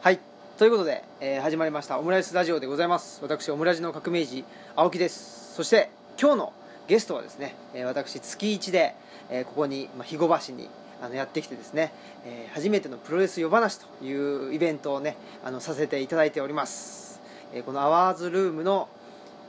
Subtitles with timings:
[0.00, 0.20] はい。
[0.58, 3.20] ということで、えー始まりましたオムライスラジオでございます。
[3.22, 4.44] 私オムラジの革命児
[4.76, 5.54] 青木です。
[5.54, 6.52] そして今日の
[6.88, 8.94] ゲストはですね、えー私月一で、
[9.30, 10.68] えーここに、まあ、肥後橋に
[11.02, 11.92] あのやってきてですね、
[12.24, 17.20] えー初めてのプロレス夜話というイベントをねあのさせていただいております、
[17.52, 18.88] えーこのアワーズルームの、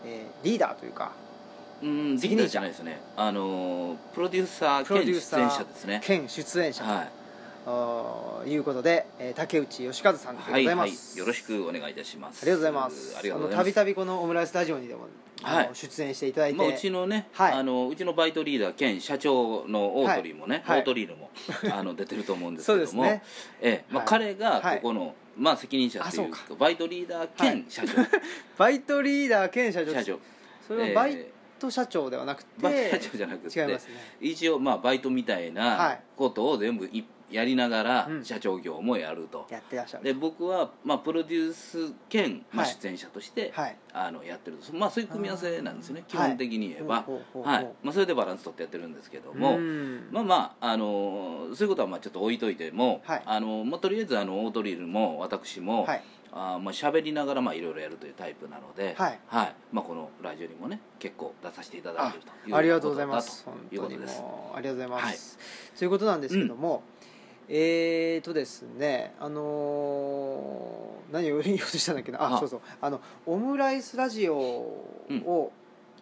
[0.06, 1.12] えーリーダーというか
[1.82, 2.50] うん責任者。
[2.50, 3.00] じゃないですね。
[3.16, 6.02] あのープロデューサープロデ兼出ューサー演者ですね。
[6.04, 6.84] 兼出演者。
[6.84, 7.10] と、はい
[7.66, 12.44] あーいうことで、えー竹内義和さんでござはいいはます、いよろしくお願いいたします。
[12.44, 13.56] ありがとうございます。
[13.56, 15.08] たびたびこのオムライスタジオにでも、
[15.44, 15.70] はい。
[15.74, 17.54] 出演していただいて、まあ、うちのね、はい。
[17.54, 20.80] あのうちのバイトリーダー兼社長のオートリーもね、はい。
[20.80, 21.30] オートリールも
[21.72, 23.24] あの出てると思うんですけどもね。
[23.62, 24.08] ええまあ、はい。
[24.08, 26.40] 彼がここの、まあ、責任者というか。
[26.58, 27.94] バイトリーダー兼社長、
[28.58, 29.94] バイトリーダー兼社長。
[29.94, 30.20] 社長。
[30.68, 31.26] それはバイ
[31.60, 33.80] ト社長ではなくて、バイト社長じゃなくてね。
[34.20, 36.00] 一応まあバイトみたいはない。
[36.16, 38.26] ことを全部いやりながらうん。
[38.26, 40.04] 社長業もやると、やってらっしゃる。
[40.04, 43.78] で僕は、まあ、プロデュース兼、まあ、はい出演者として、はい。
[43.94, 44.76] あのやってると。
[44.76, 46.04] まあそういう組み合わせなんですね。
[46.08, 47.06] 基本的に言えば、
[47.44, 47.68] はい。
[47.84, 50.08] まあ、それでバランス取ってやってるんですけども、うん。
[50.12, 53.24] まあまあ、あのそういうことはまあちょっと置いといても、はい。
[53.26, 56.04] あのまあ、とりあえずあのオートリールも私も、はい。
[56.34, 59.20] あーまあ喋りながらまあいろいろやるというタイプなので、はい。
[59.74, 63.44] まあ、このラジオにもね結構出させていただいているというありがとうございます。
[63.44, 64.24] こということです
[64.56, 65.38] ありがとうございます、
[65.78, 66.84] ということなんですけども、
[67.54, 72.24] えーとですねあのー何を言おうとしたんだっけな？
[72.24, 72.36] あ。
[72.38, 72.62] あそうそう。
[72.80, 75.52] あのオムライスラジオを、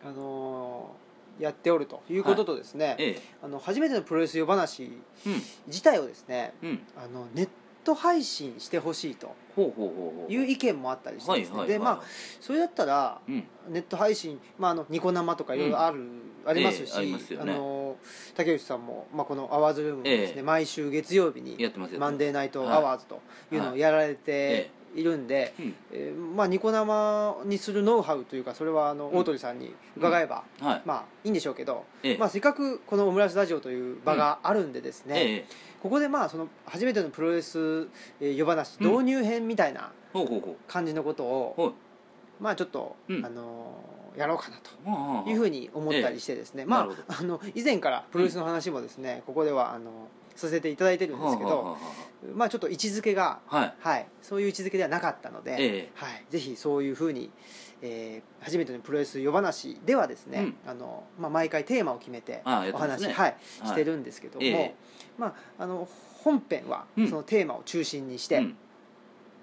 [0.05, 1.09] あのー
[1.41, 3.21] やっておるということとですね、ええ。
[3.41, 5.41] あの初めてのプロレス夜話うん。
[5.67, 6.81] 自体をですねうん。
[6.97, 7.49] あのネッ
[7.85, 12.01] ト配信してほしいとほうほうほうほういう意見もあったりしてですね、でまあ
[12.41, 13.43] それだったらうん。
[13.69, 16.03] ネット配信、まあ、あのニコ生とかいろいろある、
[16.45, 17.53] ありますし、ええありますよね。
[17.53, 17.97] あの
[18.35, 20.43] 竹内さんも、まあ、この「アワーズルーム」もですね、ええ。
[20.43, 25.75] 毎週月曜日にやってますよマンデーナイトアワーズというのをやられてえいるんで、うん。
[25.91, 30.81] えーまあ、ニコ生にするノウハウというかそれはあの、うん大鳥さんに伺えば、はい。
[30.85, 32.17] まあいいんでしょうけど、ええ。
[32.17, 35.45] まあ、せっかくこのオムライスラジオという場があるんでですね、ええ。
[35.81, 37.87] ここでまあその初めてのプロレス
[38.19, 38.91] えー夜話うん。
[38.91, 41.73] 導入編みたいなほうほうほ感じのことを、うほう
[42.39, 43.25] まあちょっと、うん。
[43.25, 51.77] あのーやろうかなとはあいうふうに思ったりしてですね、まなるほああの以前からプロレスの話もですね、ここではあのさせていただいてるんですけど、は
[52.33, 53.73] まあちょっと位置づけが、あはい。
[53.79, 55.89] はい、そういう位置づけではなかったので、ええ。
[55.93, 57.29] はい、ぜひそういうふうに、
[57.81, 60.55] えー初めてのプロレス夜話ではですね、うん。
[60.65, 63.13] あのまあ、毎回テーマを決めてああやっお話、てますね。
[63.13, 63.67] はい、はい。
[63.67, 64.75] してるんですけども、ええ。
[65.17, 65.33] まあ、
[65.63, 65.87] あの
[66.23, 67.07] 本編はうん。
[67.07, 68.57] そのテーマを中心にしてうん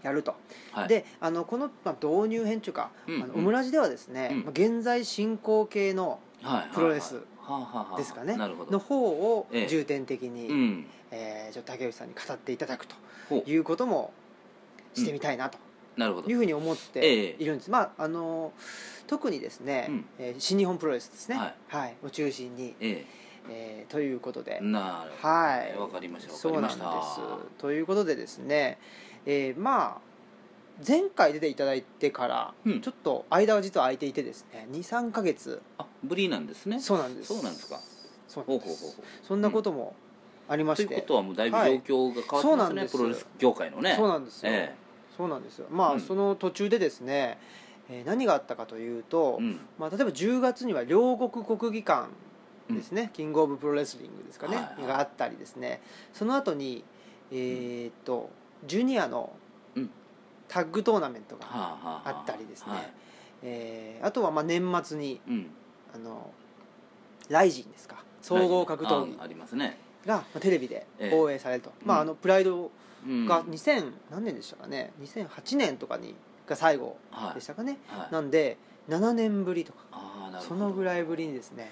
[0.06, 0.34] やると、
[0.72, 0.88] はい。
[0.88, 4.38] であのこの、まあ、導入編というか、うんあのオムラジではですね、うん。
[4.44, 7.20] まあ現在進行形のはいはいプロレス
[7.96, 8.36] ですかね。
[8.36, 9.66] の方をええ。
[9.68, 10.86] 重点的に、うん。
[11.10, 12.94] えーちょっと竹内さんに語っていただくと
[13.46, 14.12] いうことも
[14.94, 15.58] してみたいなと
[15.96, 16.28] なるほど。
[16.28, 17.36] いうふうに思ってええ。
[17.38, 18.52] いるんです、まああの
[19.06, 20.04] 特にですね、うん。
[20.18, 21.36] えー新日本プロレスですね、
[21.68, 21.96] はい。
[22.04, 23.04] を中心に、え
[23.48, 23.86] え。
[23.88, 24.58] ーということで。
[24.60, 25.78] え、なるほどはい。
[25.78, 26.30] わかりました。
[26.32, 27.20] わかそうなんでりましたす。
[27.58, 28.78] ということでですね、
[29.26, 30.06] えーまあ
[30.86, 32.80] 前回出ていただいてから、うん。
[32.82, 35.62] ちょっと間が実は空いていてですね23か月。
[35.78, 36.80] あブリなんですね。
[36.80, 37.28] そうなんです。
[37.34, 37.80] そうなんですか。
[38.28, 38.68] そうなんです。
[38.68, 39.26] ほうほうほうほう。
[39.26, 39.94] そんなことも
[40.48, 42.92] ありまというして、ことはもうだいぶ状況が変わってますね、そうなんです。
[42.98, 43.94] プロレス業界のね。
[43.96, 44.74] そうなんですよ、え
[45.16, 45.66] そうなんですよ。
[45.70, 46.00] まあ、うん。
[46.00, 47.38] その途中でですね、
[47.88, 49.60] えー何があったかというと、えうん。
[49.78, 52.10] まあ、例えば10月には両国国技館
[52.70, 54.86] ですね、キングオブプロレスリングですかね、はいはい。
[54.88, 55.80] があったりですね。
[56.12, 56.84] その後に
[57.32, 58.28] えーっと
[58.66, 59.32] ジュニアの
[59.74, 59.90] うん。
[60.48, 62.22] タッグトーナメントがはあはあはあ。
[62.22, 62.92] ったりですね、はい。
[63.42, 65.50] えーあとはまあ年末にうん。
[65.94, 66.30] あの
[67.28, 67.96] ライジンですか。
[68.22, 71.10] 総合格闘技あありますね、がまあテレビでええ。
[71.10, 72.02] 放映されると、まあ、うん。
[72.02, 72.70] あのプライド
[73.06, 74.92] うん、が2000、何年でしたかね。
[75.00, 76.14] 2008年とかに
[76.48, 77.34] が最後はい。
[77.34, 78.12] でしたかね、はい。
[78.12, 78.56] なんで
[78.88, 79.78] 7年ぶりとか。
[80.40, 80.56] そど。
[80.56, 81.70] のぐらいぶりにですね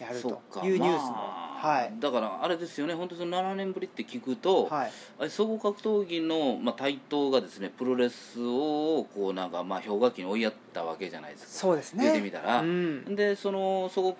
[0.00, 1.92] やるそというニュースも、まあはい。
[1.98, 2.94] だからあれですよね。
[2.94, 5.30] 本当その7年ぶりって聞くと、はい。
[5.30, 11.50] 総合格闘技の、まあ、台頭がですねプロレスをこうなんかまあ氷河期に追いやったわけじゃないですか。
[11.52, 12.04] そうですね。
[12.04, 13.16] 言ってみたら、うん。
[13.16, 14.16] でその総合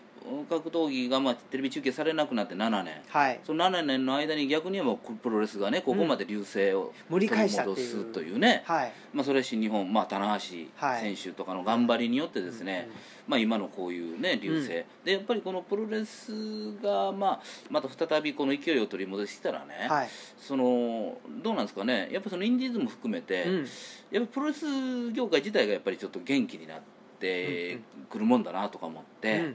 [0.49, 2.95] 格闘技がまあテレビ中継されなくなって7年。
[3.09, 3.41] はい。
[3.45, 8.93] その7年の間に逆に言えばプロレスがねここまで流星を取り戻すというね、はい。
[9.13, 11.01] まあ、それは新日本、まあ、棚橋はい。
[11.01, 12.89] 選手とかの頑張りによってですね、
[13.27, 14.69] まあ、今のこういうね流星、
[15.05, 17.41] でやっぱりこのプロレスが、まあ、
[17.71, 20.09] また再びこの勢いを取り戻したらね、はい。
[20.39, 22.09] そのどうなんですかね。
[22.13, 23.67] やっぱそのインディーズも含めて、うん。
[24.11, 29.55] やっぱプロレス業界自体がやっぱりちょっと元気になってくるもんだなとか思って、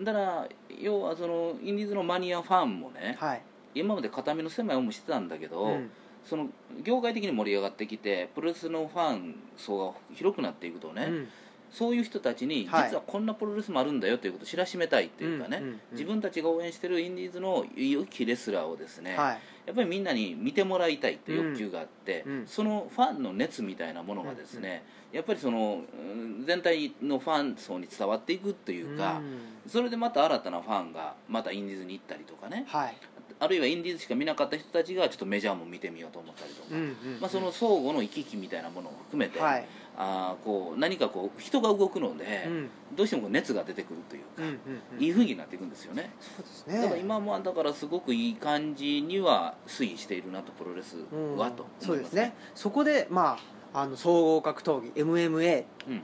[0.00, 0.48] だから
[0.80, 3.42] 要はそのインディーズのマニアファンもね、はい。
[3.74, 5.90] 今まで片身の狭い思いしてたんだけど、うん。
[6.24, 6.48] その
[6.82, 11.28] 業界的に盛り上がってきてプロレスのファン層が広くなっていくとね、うん。
[11.72, 12.88] そういう人たちにはい。
[12.88, 15.62] 実はこんなプロレスもあるんだよということを知らしめたいっていうかね、
[15.92, 22.46] 自分たちが応援してるインディーズの良きレスラーをですね、はいやっぱりみんなに見てもらいたいという欲求があって、うんうん。
[22.46, 29.70] そのファンの熱みたいなものがですね、やっぱりそのうん全体のファン層に伝わっていくというか、うん。
[29.70, 32.96] それでまた新たなファンがまたインディーズに行ったりとかねはい。
[33.42, 37.20] あるいはインディーズしか見なかった人たちがちょっとメジャーも見てみようと思ったりとか、うんうん。
[37.20, 39.66] まあ、その相互の行き来みたいなものを含めて、はい
[40.02, 42.70] あーこう何かこう人が動くので、うん。
[42.96, 44.54] どうしてもこう熱が出てくるというか、うんうん
[44.96, 45.02] うん。
[45.02, 46.10] いい雰囲気になっていくんですよね。
[46.20, 47.00] そうですだからね。
[47.00, 51.36] 今もだからすごくいい感じには推移しているなとプロレスうん。
[51.36, 52.22] はとそうですすね。
[52.22, 52.34] ね。
[52.54, 53.36] そこでま
[53.74, 56.02] ああの総合格闘技 MMA ってうん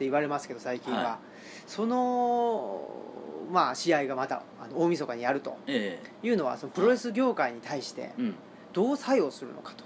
[0.00, 1.18] 言われますけど最近は、は
[1.66, 2.88] その
[3.50, 8.12] まあ試合がまたあの大晦日にやるとえいうのはそのプロレス業界に対して
[8.72, 9.84] どう作用するのかと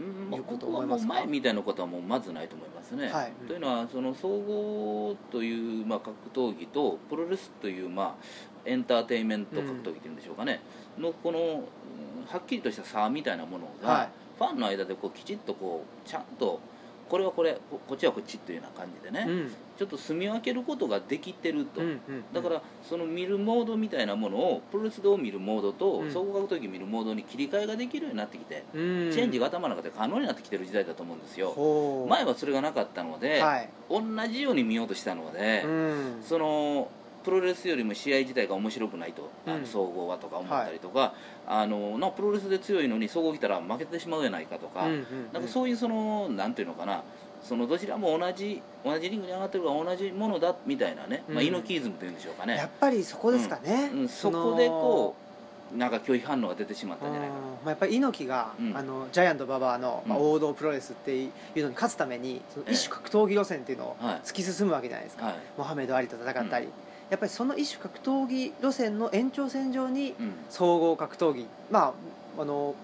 [0.00, 3.08] うんまあいうこと僕はも前みたいなことはもうまずないと思いますね。
[3.08, 3.32] はい。
[3.46, 8.14] というのはその総合という、まあ、格闘技とプロレスという、まあ、
[8.64, 10.60] エンターテインメント格闘技というんでしょうかね、
[10.98, 11.62] のこのうん
[12.26, 14.08] はっきりとした差みたいなものが、はい。
[14.38, 16.60] ファンの間でこうきちっとこうちゃんと
[17.12, 19.50] これはこれここっちはこっちというような感じでね、うん。
[19.76, 21.82] ちょっと住み分けることができてると。
[21.82, 21.98] うんうん
[22.32, 26.10] だからその見るモードみたいなものをプロレスで見るモードとうん。
[26.10, 29.10] 総合格闘技見るモードに切り替えができるようになってきて、うん。
[29.12, 31.50] チェンジが頭の中で可能になってきてる時代だと思うんですよ。
[31.50, 32.10] ほう。
[32.10, 33.68] 前はそれがなかったので、はい。
[33.90, 36.22] 同じように見ようとしたので、うん。
[36.22, 36.88] その
[37.22, 39.60] プロレスよりも試合自体が面白くないと、あうん。
[39.62, 41.14] の総合はとか思ったりとか、
[41.46, 45.04] あのなプロレスで強いのに総合来たら負けてしまうじゃないかとか、うんうんうん。
[45.32, 47.02] なんかそういうそのなんていうのかな。
[47.42, 55.16] そのどちらも同じ同じリングに上がってるから同じものだみたいなね、まあ、うんイノキイズムというんでしょうかね、やっぱりそこですかね、うん、そこでこ
[55.74, 58.76] うなんか拒否反応が出てしまっうんたんじゃないかまあ、やっぱり猪木が、うん。
[58.76, 62.74] あのジャイアント馬場の、まあ、うん王道プロレスっていうのに勝つためにそのええ。
[62.74, 64.20] 一種格闘技路線っていうのをはい。
[64.24, 66.68] 突き進むわけじゃないですか、はい、モハメド・アリと戦ったり、
[67.12, 71.92] やっぱりその一種格闘技路線の延長線上にうん、総合格闘技ま
[72.38, 72.74] ああの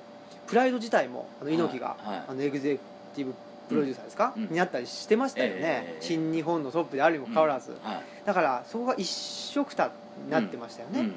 [0.47, 2.09] プライド自体もあの猪木が、はい。
[2.09, 2.81] はいあのエグゼク
[3.17, 3.33] ティブ
[3.71, 4.43] プロデューサーですか、うん。
[4.49, 8.03] になったりしてましたよね、ええ新日本のトップであるにもかかわらず、はい。
[8.27, 9.91] だからそこが一緒くた
[10.23, 11.09] になってましたよね、うん、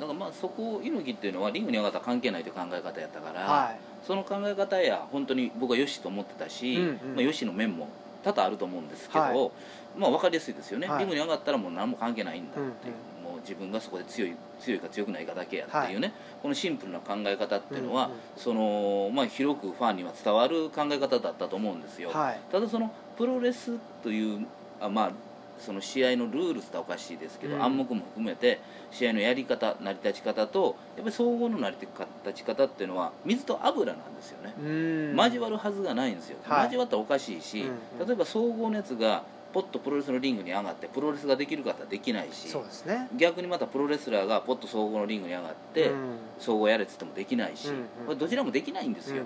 [0.00, 3.78] だからまあそこ猪木っていうのはリングに上がったら関係ないという考え方やったから、はい。
[4.06, 6.92] その考え方や本当に僕はよしと思ってたし、うんうん。
[7.16, 7.88] まあ、よしの面も
[8.24, 9.50] 多々あると思うんですけど、はい
[9.96, 10.98] まあ分かりやすいですよね、はい。
[11.00, 12.70] リングに上がったらもう何も関係ないんだっていう、う
[13.10, 16.12] んもう自分がそこで強い強いか強くないかだけやっていうね、
[16.42, 18.18] このシンプルな考え方っていうのは、うんうん。
[18.36, 22.40] そのまあ、広くファンには伝わる考え方だったと思うんですよ、はい。
[22.52, 24.46] ただそのプロレスという
[24.80, 25.12] あまあ
[25.58, 27.62] その試合のルールっておかしいですけど、うん。
[27.62, 28.60] 暗黙も含めて
[28.90, 31.76] 試合のやり方成り立ち方とやっぱり総合の成り
[32.24, 35.16] 立ち方っていうのは水と油なんですよね、うん。
[35.16, 36.64] 交わるはずがないんですよ、はい。
[36.64, 38.00] 交わったらおかしいし、うん。
[38.00, 39.22] うん例えば総合熱が
[39.52, 43.08] ポッとプロレスのリングに上がってプロレスができる方はできないしそうですね。
[43.16, 46.16] 逆にまたプロレスラーがポッと総合のリングに上がって、うん。
[46.40, 47.68] 総合やれっつってもできないし、
[48.04, 49.22] これどちらもできないんですよ、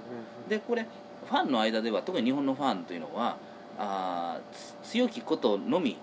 [0.48, 0.86] でこれ
[1.26, 3.36] ファンの間では特に日本のファンというのは
[3.78, 4.38] あ
[4.82, 5.96] 強きことのみうん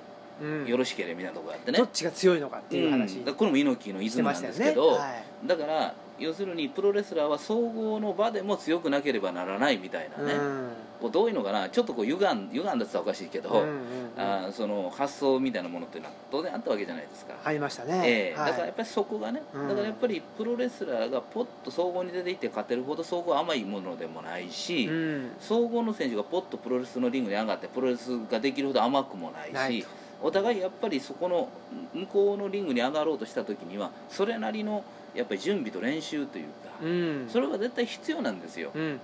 [0.66, 3.20] よろしければみたいなところがあってね、どっちが強いのかっていう話。
[3.20, 10.70] これも猪木のイズムなんですけど、はいだから要するにプロレスラーは総合の場でも強くなければならないみたいなね、うん。
[11.02, 11.68] こうどういうのかな。
[11.68, 13.78] ちょっとこう歪ん歪んだって言ったらおかしいけど、うんうんうん。
[14.16, 18.02] あーその発想みたいなものっていうのは当然あったわけじゃないですか、ありましたね。
[18.06, 18.40] ええ。
[18.40, 18.52] はい。
[18.52, 19.68] だからやっぱりそこがね、うん。
[19.68, 25.32] だからやっぱりプロレスラーがポッと総合に出ていって勝てるほど総合は甘いものでもないし、うん。
[25.42, 29.90] 総合の選手がポッとプロレスのリングに上がってプロレスができるほど甘くもないしないと
[30.22, 31.50] お互いやっぱりそこの
[31.94, 36.52] 向こうのリングに上がろうとした時にはそれなりのやっぱり準備と練習というか、
[36.84, 37.30] うん。
[37.30, 39.00] それが絶対必要なんですよ、うんうんうん。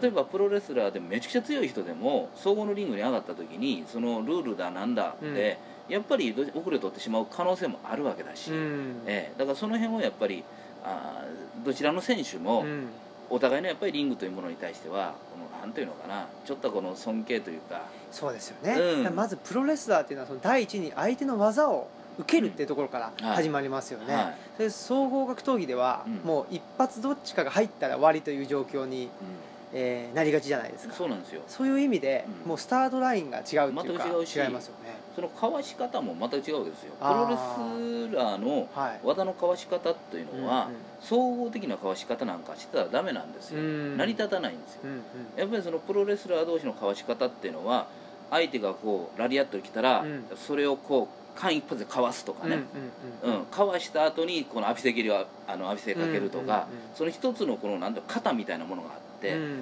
[0.00, 5.58] 例えばプロレスラーでめちゃくちゃ強い人でも総合のリングに上がった時にそのルールだなんだで、
[5.88, 9.02] やっぱりど遅れ取ってしまう可能性もあるわけだし、うん。
[9.06, 9.38] ええ。
[9.38, 10.44] だからその辺をやっぱり
[10.84, 12.88] あーどちらの選手もうん
[13.30, 17.82] お互いのやっぱりリングというものに対してはこのなんていうのかなちょっとこの尊敬というか。
[18.10, 18.74] そうですよね、
[19.06, 19.14] うん。
[19.14, 24.34] まずプロレスラーっていうのはその第一に相手の技を受けるっていうところから始まりますよね、はい。
[24.56, 26.14] それで総合格闘技ではうん。
[26.24, 29.08] もう一発どっちかが入ったら終わりという状況に、う
[29.74, 30.96] えーなりがちじゃないですん、か。
[30.96, 31.42] そうなんですよ。
[31.48, 32.48] そういう意味で、うん。
[32.50, 36.46] もうスタートラインが違うっていうか、全く違うし違いますよねそのかわし方もまた違うで
[36.76, 36.92] すよ。
[37.00, 39.00] プあローレスラーのはい。
[39.02, 40.68] 技のかわし方というのは、
[41.00, 43.96] 総合的なかわし方なんかしてたらダメなんですよ、うん。
[43.96, 44.80] 成り立たないんですよ。
[44.84, 45.00] うんうん。
[45.38, 47.86] やっぱりそのプロレスラー同士のかわし方っていうのは
[48.30, 50.24] 相手がこうラリアットに来たら、うん。
[50.36, 52.58] それをこう間一髪でかわすとかね、
[53.24, 59.05] うんうんかわした後にこの浴びせ切りをあの浴びせかけるとか、うんうんうんその一つのこのなんだろう型みたいなものがあっって、うん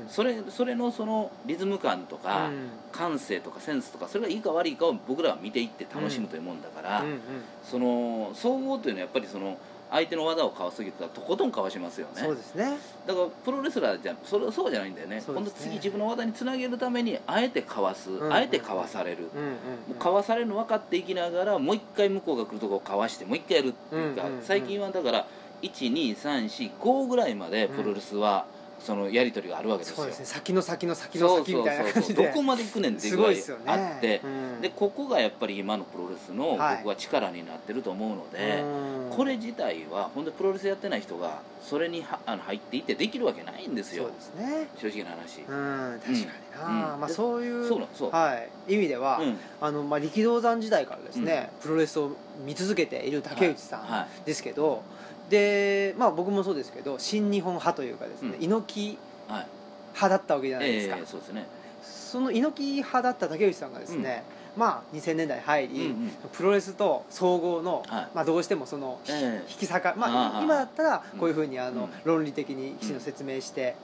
[0.08, 2.68] それそれのそのリズム感とか、うん。
[2.92, 7.20] 感性とかセンスとかそれがいいか悪いかを僕らは見ていって楽しむというもんだから、うんうん
[7.68, 9.58] その総合というのはやっぱりその
[9.90, 12.22] 相手の技をかわすぎたらとことんかわしますよね。
[12.22, 12.78] そうですね。
[13.06, 15.22] だからプロレスラーじゃそれそうじゃないんだよね。
[15.26, 18.32] 今度次自分の技につなげるためにあえてかわす、んうん。
[18.32, 25.26] あえてかわされる、うんうんかわされるの分かっていきながらもう一回向こうが来るとこをかわしてもう一回やるっていうか、うんうんうん最近はだから
[25.62, 28.46] 12345ぐらいまでプロレスは
[28.84, 30.26] そのやり取りがあるわけですよ、すね。
[30.26, 32.26] 先の先の先の先みたいな感じで。
[32.26, 33.36] どこまで行くねんっていうすぐらい
[33.66, 34.60] あって、うん。
[34.60, 36.76] でここがやっぱり今のプロレスのはい。
[36.78, 39.16] 僕は力になってると思うので、うん。
[39.16, 44.04] これ自体は本当にプロレスやってない人がそれにはあの入っていってできるわけないんですよ。
[44.04, 44.68] そうですね。
[44.76, 46.26] 正直な話、うん確かに
[46.74, 47.00] な、うん。
[47.00, 48.34] まあ、そういうそうなそう、は
[48.68, 49.38] い、意味では、うん。
[49.62, 52.10] あのまあ、力道山時代からですね、プロレスを
[52.44, 54.82] 見続けている竹内さはんですけど、
[55.30, 58.44] で、まあ、僕もそうですけど新日本派というかですね、うん。
[58.44, 58.98] 猪木
[59.32, 59.46] はい
[59.94, 61.46] 派だったわけじゃないですか、ええそうですね。
[61.82, 64.24] その猪木派だった竹内さんがですね、
[64.56, 66.10] まあ、2000年代に入り、うんうん。
[66.32, 68.08] プロレスと総合の、はい。
[68.14, 69.50] まあ、どうしてもその、ええ。
[69.50, 71.90] 引き裂か、まあ、ああ今だったらこういうふうにあの、うん。
[72.04, 73.76] 論理的にきちんと説明して、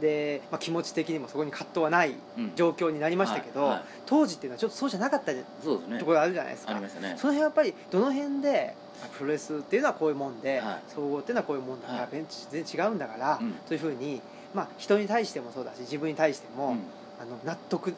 [0.00, 2.52] で、まあ、気持ち的にもそこに葛藤はないうん。
[2.54, 3.70] 状況になりましたけど、はい。
[3.70, 3.82] はい。
[4.06, 5.98] 当時っていうのはちょっとそうじゃなかったそうですね。
[5.98, 7.14] ところがあるじゃないですか、ありましたね。
[7.16, 10.82] その辺はやっぱりどの辺であプロレスっていうのはこういうもんで、はい。
[10.88, 12.08] 総合っていうのはこういうもんだから、はい。
[12.10, 12.26] 全
[12.64, 13.54] 然違うんだから、うん。
[13.66, 14.20] そういうふうに、
[14.54, 16.78] まあ、人に対してもそうだし自分に対しても、うん。
[17.20, 17.94] あの納得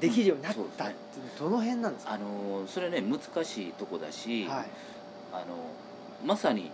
[0.00, 0.92] できるようになったっ
[1.40, 4.66] どの辺なんですか、あのそれね難しいとこだし、はい。
[5.32, 5.44] あの
[6.24, 6.70] まさに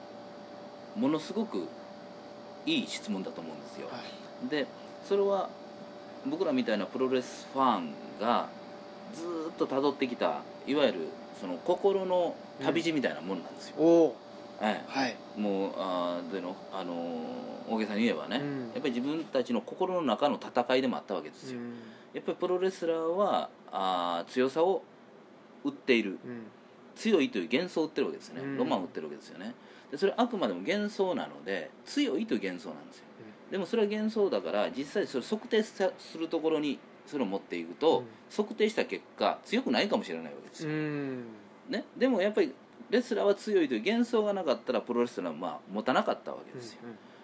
[0.94, 1.66] ものすごく
[2.66, 3.94] いい質問だと思うんですよ、は
[4.46, 4.48] い。
[4.50, 4.66] で
[5.08, 5.48] それは
[6.26, 8.48] 僕らみたいなプロレスファンが
[9.14, 10.99] ずーっと辿ってきたいわゆる
[11.40, 14.16] その心の旅路みたいなもんなんですよ、おお
[14.61, 18.61] えはい、えもうあーでの、あのー大げさに言えばね、うん。
[18.75, 21.61] やっぱり自分たちの心の中の戦いでもあったわけですよ、
[22.12, 24.83] やっぱりプロレスラーはあー強さを
[25.64, 26.18] 売っている。
[26.25, 26.42] うん。
[26.94, 28.56] 強いという幻想を売ってるわけですよね、うん。
[28.59, 29.54] ロマンを売ってるわけですよね。
[29.90, 33.04] でそれはあくまでも幻想なので強いという幻想なんですよ、
[33.50, 38.04] でもそれは幻想だから実際それ測定さするところにそれを持っていくと、うん。
[38.34, 41.25] 測定した結果強くないかもしれないわけですうよ、ん。
[41.68, 42.52] ね、でもやっぱり
[42.90, 46.80] レスラーは強いという幻想がなかったらプロレスラーはまあ持たなかったわけですよ、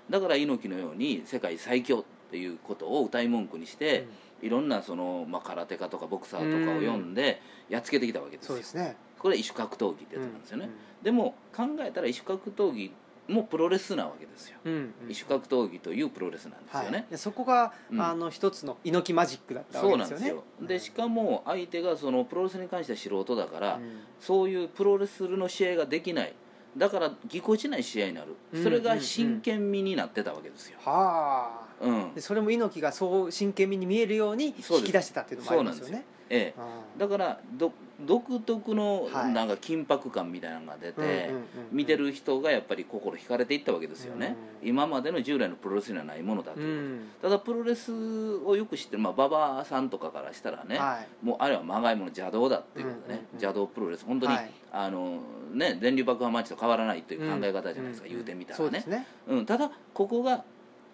[0.09, 4.07] だから猪木のように世界最強っていうことを歌い文句にして、
[4.41, 8.49] いろんなその、まあ、空手家とかボクサーとかを読んでやっつけてきたわけですよ。
[8.51, 8.97] そうですね。
[9.19, 11.05] これは異種格闘技ってやつなんですよね、うん。
[11.05, 12.91] でも考えたら異種格闘技
[13.31, 14.93] もプロレスなわけですよ、うんうん。
[15.09, 18.01] 異種格闘技というプロレスなんですよね、はい、でそこが、うん。
[18.01, 20.25] あの一つの猪木マジックだったわけですよね。
[20.25, 20.45] ですよ。
[20.61, 24.01] でしかも相手がそのプロレスに関しては素人だから、うん。
[24.21, 26.35] そういうプロレスの試合ができない。
[26.77, 31.85] だからぎこちない試合になる、うんそれが真剣味になってたわけですよ、はあ。
[31.85, 32.15] うん。
[32.15, 36.61] でそれも猪木がそう真剣味に見えるように引き出してたっていうのもありますよねええ。
[36.61, 37.73] あだからど
[38.07, 39.33] 独特のはい。
[39.33, 41.31] なんか緊迫感みたいなのが出て、
[41.71, 44.69] 見てる人がやっぱり心惹かれていったわけですよね、うん。
[44.69, 47.31] 今までの従来のプロレスにはないものだとういうこと、ん。
[47.31, 47.93] ただプロレス
[48.37, 51.27] をよく知ってる、まあ、馬場さんとかからしたらね、はい。
[51.27, 54.05] もうあれはまがいもの邪道だっていうことでね、うん邪道プロレス。
[54.07, 54.51] 本当に、はい。
[54.73, 55.19] あの
[55.53, 58.81] ね電流爆破マッチと変わらないという考え方じゃないですか、うん言うてみたらね。
[58.81, 59.07] そうね。
[59.29, 60.45] うん、ただここが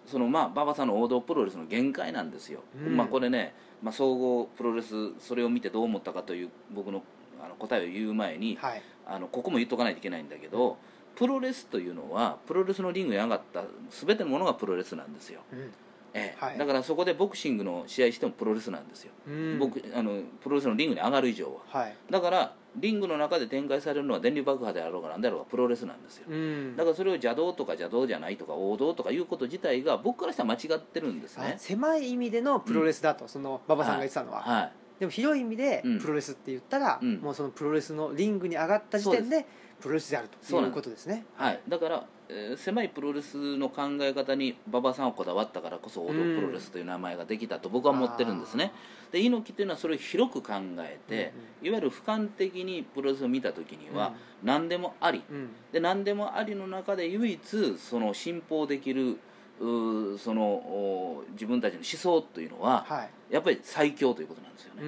[0.07, 2.97] そのまあ馬場さんの王道プロレスの限界なんですよ、うん。
[2.97, 7.03] まあこれね、まあ、総合プロレスそれを見てどう思ったかという僕の
[7.43, 8.81] あの答えを言う前に、はい。
[9.09, 10.77] あのここも言っとかないといけないんだけど
[11.15, 15.71] プロレスというのはプロレスのリングに上がった全てのものがプロレスなんですよ、うん
[16.17, 16.45] ええ。
[16.45, 16.57] はい。
[16.57, 19.59] だからそこでボクシングの試合してもプロレスなんですよ、うん。
[19.59, 21.81] 僕あのプロレスのリングに上がる以上は。
[21.81, 21.95] はい。
[22.09, 26.25] だからリングの中で展開されるのは電流爆破であろうが何であろうがプロレスなんですよ。
[26.29, 26.75] うん。
[26.75, 31.49] だからそれを邪道とか邪道じゃないとか王道とかいうこと自体が僕からしたら間違ってるんですはい。
[31.49, 35.99] ね狭い意味でのプロレスだと、その馬場さんが言ってたのは、はいでも広い意味でうん。
[35.99, 37.17] プロレスって言ったら、うん。
[37.17, 39.45] もうそのプロレスのリングに上がった時点で
[39.79, 41.25] プロレスであるということですね。
[41.35, 48.73] はい、だから、えー狭いプロレスの考え方に馬場さんはこだわったからこそ王道プロレスという名前ができたと僕は思ってるんですね、
[49.11, 54.13] で猪木というのはそれを広く考えて、いわゆる俯瞰的にプロレスを見た時には
[54.43, 55.49] 何でもあり、うん。
[55.71, 59.17] で何でもありの中で唯一その信奉できる
[59.59, 64.85] うーそのお自分たちの思想というのははいやっぱり最強ということなんですよね、う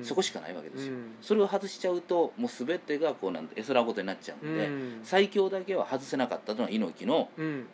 [0.00, 0.04] ん。
[0.04, 1.14] そこしかないわけですよ、うん。
[1.20, 5.00] それを外しちゃうともう全てがこうなんて絵空事になっちゃうんで、うん。
[5.02, 7.28] 最強だけは外せなかったというのは猪木の、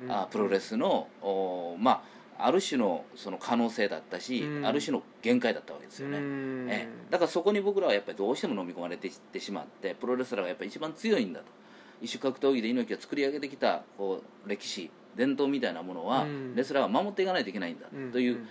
[0.09, 2.03] あプロレスのおま
[2.39, 4.67] あある種のその可能性だったし、うん。
[4.67, 6.69] ある種の限界だったわけですよね、うん。
[6.71, 7.11] ええ。
[7.11, 11.47] だからそこに僕らはやっぱりどうしても飲み込まれていってしまってプロレスラーがやっぱり一番強いんだと。
[12.01, 16.55] 異種格闘技で猪木が作り上げてきたこう歴史伝統みたいなものは、うん。
[16.55, 18.47] レスラーは守っていかないといけないんだという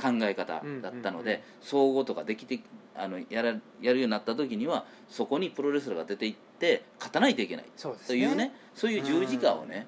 [0.00, 2.60] 考え方だったので、総合とかできて
[2.96, 7.66] あのやらやるようになった時にはそこにプロレスラーが出ていって勝たないといけない。
[7.76, 9.86] そうですというねそういう十字架をね、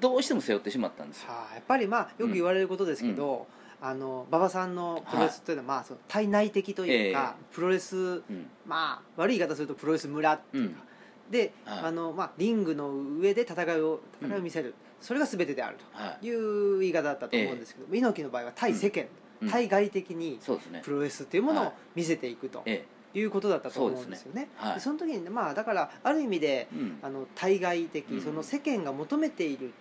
[0.00, 1.30] どうしても背負ってしまったんですよ。
[1.30, 3.46] はあ、やっぱりまあよく言われることですけど、
[3.80, 7.98] あの馬場さんのプロレスというのは、まあ、その対内的というか、プロレスう
[8.32, 8.46] ん。
[8.66, 10.82] まあ悪い言い方するとプロレス村っていうか、
[11.30, 11.78] で、はい。
[11.84, 19.08] あのまあ、リングの上で戦いを戦いを見せる、それが全てであるはという言い方だったと思うんですけど、猪木の場合は対世間、うん
[19.50, 20.38] 対外的に
[20.82, 21.74] プロレスっていうものをはい。
[21.96, 24.48] 見せていくとえいうことだったと思うんですよね。
[24.56, 24.74] はい。
[24.74, 26.98] でその時にねまあだからある意味でえうん。
[27.02, 28.20] あの対外的、うん。
[28.20, 29.72] その世間が求めている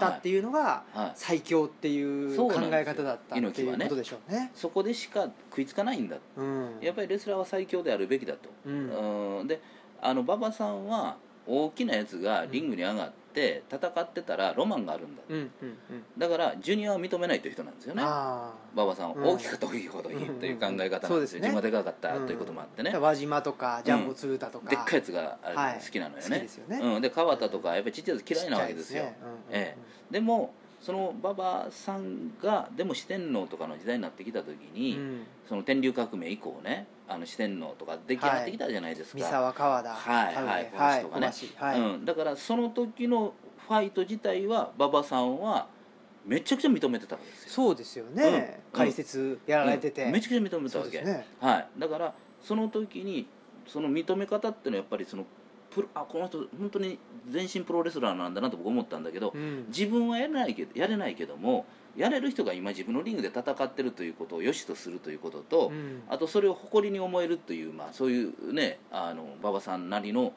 [0.00, 0.38] だってい。
[0.38, 1.12] うのが、はい。
[1.14, 4.50] 最強っていう考え方だったっていうことでしょうね。
[4.54, 6.16] そこでしか食いつかないんだ。
[6.36, 6.78] うん。
[6.80, 9.38] やっぱりレスラーは最強であるべきだと、うん。
[9.40, 9.46] うん。
[9.46, 9.60] で
[10.02, 11.16] あの馬場さんは
[11.46, 13.23] 大きなやつがリングに上がって
[13.70, 16.04] 戦ってたらロマンがあるんだ、うんうんうん。
[16.16, 18.02] だからジュニアは認めないという人なんですよね。
[18.04, 19.24] あ馬場さんはうん。
[19.34, 26.78] 大きかった大きいほどいいという考え方なんですようんうんね自分はでかかったということもあってね、あ輪島とかジャンボ鶴田とか、でっかいやつが好きなのよ好きね,、ですよね。
[26.82, 29.02] うん、で川田とかやっぱりちっちゃいやつ嫌いなわけですよ。
[29.02, 29.18] ちっちゃいね。
[29.22, 29.40] うんうんうん。
[29.50, 29.76] え。
[30.10, 35.22] でもその馬場さんがでも四天王とかの時代になってきた時に、うん。
[35.48, 39.94] その天竜革命以降ねあの四天王とか出来上がってきたじゃないですか、三沢川田。
[39.94, 41.32] はいはいはい小橋とかね。
[41.32, 41.64] 小橋。
[41.64, 41.80] はい。
[41.80, 43.32] うん、だからその時の
[43.66, 45.68] ファイト自体は馬場さんは
[46.26, 47.50] めちゃくちゃ認めてたわけですよ。
[47.50, 48.78] そうですよね、うん。
[48.78, 50.12] 解説やられてて、うん。
[50.12, 51.26] めちゃくちゃ認めてたわけ、ね。
[51.40, 53.26] はい、だからその時に
[53.66, 55.24] その認め方っていうのはやっぱりその
[55.74, 59.66] プロあこの人本当に全身プロレスラーなんだなと僕思ったんだけど、うん。
[59.68, 61.66] 自分はやれないけどやれないけども
[61.96, 66.02] やれる人が今自分のリングで戦ってるということを良しとするということと、うん。
[66.08, 70.32] あとそれを誇りに思えるという、まあ、そういうねあの馬場さんなりの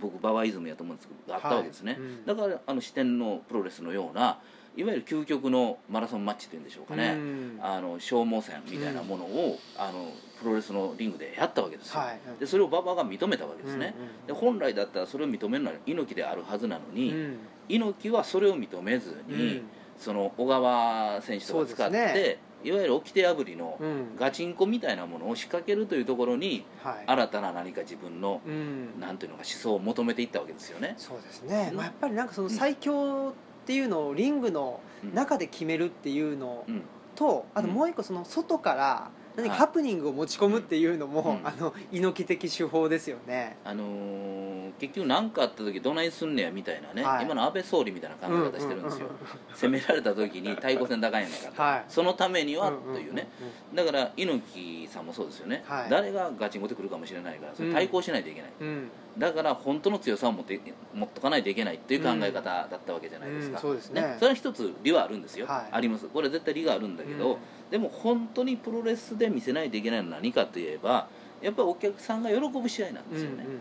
[0.00, 2.00] 僕馬場イズムやと思うんですけどあったわけですね、はい。
[2.00, 2.26] うん。
[2.26, 4.38] だからあの視点のプロレスのような
[4.76, 7.58] いわゆる究極のマラソンマッチっていうんでしょうかね、うん。
[7.60, 12.20] あの消耗戦みたいなものを、あのプロレスのリングでやったわけですよ、はい。
[12.38, 17.38] でそれを馬場が認めたわけですね、うんで本来だったらそれを認めるのは猪木であるはずなのに、うん。
[17.68, 19.62] 猪木はそれを認めずに、うん。
[19.98, 24.16] その小川選手とか使って、いわゆる掟破りのうん。
[24.16, 27.04] ガチンコみたいなものを仕掛けるというところにはい。
[27.06, 29.00] 新たな何か自分の、うん。
[29.00, 30.94] なんていうのか思想を求めていったわけですよね。
[30.96, 31.76] そうですね、うん。
[31.76, 33.32] まあ、やっぱりなんかその最強
[33.68, 36.82] っていうのをリングのうん中で決めるっていうのうん。
[37.14, 37.74] とあとうん。
[37.74, 39.58] もう一個その外から何かはい。
[39.60, 41.46] ハプニングを持ち込むっていうのも、うん。
[41.46, 43.58] あの猪木的手法ですよね。
[43.64, 47.24] あのー結局何かあった時どないすんねやみたいなね、はい。
[47.24, 49.08] 今の安倍総理みたいな考え方してるんですよ、
[49.54, 51.84] 攻められた時に対抗戦高いんやからと、はい。
[51.88, 53.28] そのためにはうんうんうんうんというね、
[53.74, 55.90] だから猪木さんもそうですよね、はい。
[55.90, 58.90] 誰がガチンコで来るかもしれないからそれ対抗しないといけない、うん。
[59.18, 60.60] だから本当の強さを持って
[60.94, 63.62] 持っとかないといけないっていう考え方だったわけじゃないですか、うん。
[63.62, 64.16] そうですね。
[64.18, 65.68] それは一つ理はあるんですよ、はい。
[65.72, 66.06] あります。
[66.06, 67.38] これは絶対理があるんだけど、うん。
[67.70, 71.08] でも本当にプロレスで見せないといけないのは何かといえば
[71.42, 73.60] やっぱりお客さんが喜ぶ試合なんですよね、うんうん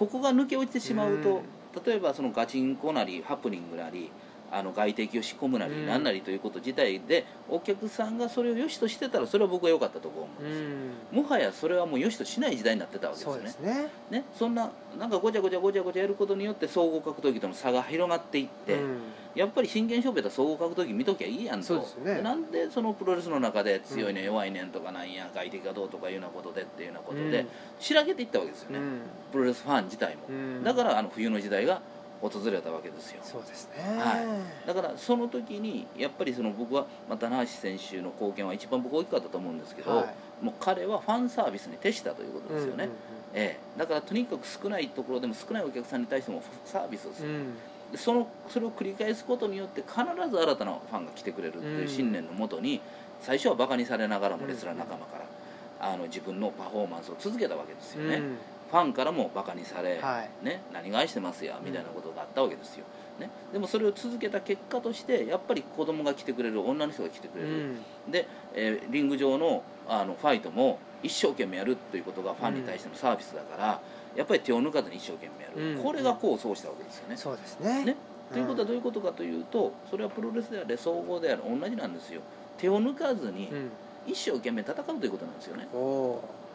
[0.00, 1.42] ここが抜け落ちてしまうと、
[1.76, 1.84] うん。
[1.84, 4.10] 例えばそのガチンコなりハプニングなり
[4.50, 5.86] あの外敵を仕込むなりうん。
[5.86, 10.42] なんなりということ自体でお客さんがそれを良しとしてたらそれは僕は良かったと思う。
[10.42, 10.50] んうん。
[10.50, 10.66] ですよ、
[11.12, 13.74] うんもはやそれはもう良しとしない時代になってたわけですね。
[13.74, 13.88] ね。
[14.10, 14.24] ね。
[14.34, 19.00] そんななんかごちゃごちゃごちゃごちゃやることによって総合格闘技との差が広がっていって、うん
[19.34, 21.66] やっぱり真剣勝負やったら総合格闘技見ときゃいいやんと。
[21.66, 22.22] そうですよね。
[22.22, 24.24] なんでそのプロレスの中で強いねん。
[24.24, 27.46] 弱いねんとかなんや外敵がどうとかいうようなことでっていうようなことでうん。
[27.78, 29.00] しらけていったわけですよね、うん。
[29.32, 30.64] プロレスファン自体も、うん。
[30.64, 31.80] だからあの冬の時代が
[32.20, 33.20] 訪れたわけですよ。
[33.22, 33.98] そうですね。
[33.98, 34.20] は
[34.64, 34.66] い。
[34.66, 40.14] だからその時にやっぱりその僕は、まあ、棚橋選手の貢献は一番僕大きかったと思うんですけど、はい。
[40.44, 42.88] もう彼はファンサービスに徹したということですよね、
[43.34, 47.52] ええ、だからとにかく少ないところでも少ないお客さんに対してもサービスをする、うん
[47.96, 50.00] そのそれを繰り返すことによって必
[50.30, 52.80] ず新たなファンが来てくれるっていう信念のもとに、
[53.20, 58.36] 最初はバカにされながらもレスラー仲間から、あの自分のパフォーマンスを続けたわけですよね、うん。
[58.70, 60.44] ファンからもバカにされ、はい。
[60.44, 62.84] ね、何が愛してますやみたいなことがあったわけですよ、
[63.18, 67.76] ね、でもそれを続けた結果としてやっぱり子供が来てくれる女の人が来てくれる、
[68.10, 73.80] で、えーリング上のあのファイトも一生懸命やるということがファンに対してのサービスだから、
[74.16, 75.82] やっぱり手を抜かずに一生懸命やる、うん。
[75.82, 77.16] これが功を奏したわけですよね。
[77.16, 77.84] そうですね。
[77.84, 77.96] ね。
[78.32, 82.20] ということはどういうことかというとそれはプロレスであれ総合であれ同じなんですよ。
[82.58, 83.70] 手を抜かずにうん。
[84.06, 85.68] 一生懸命戦うということなんですよね。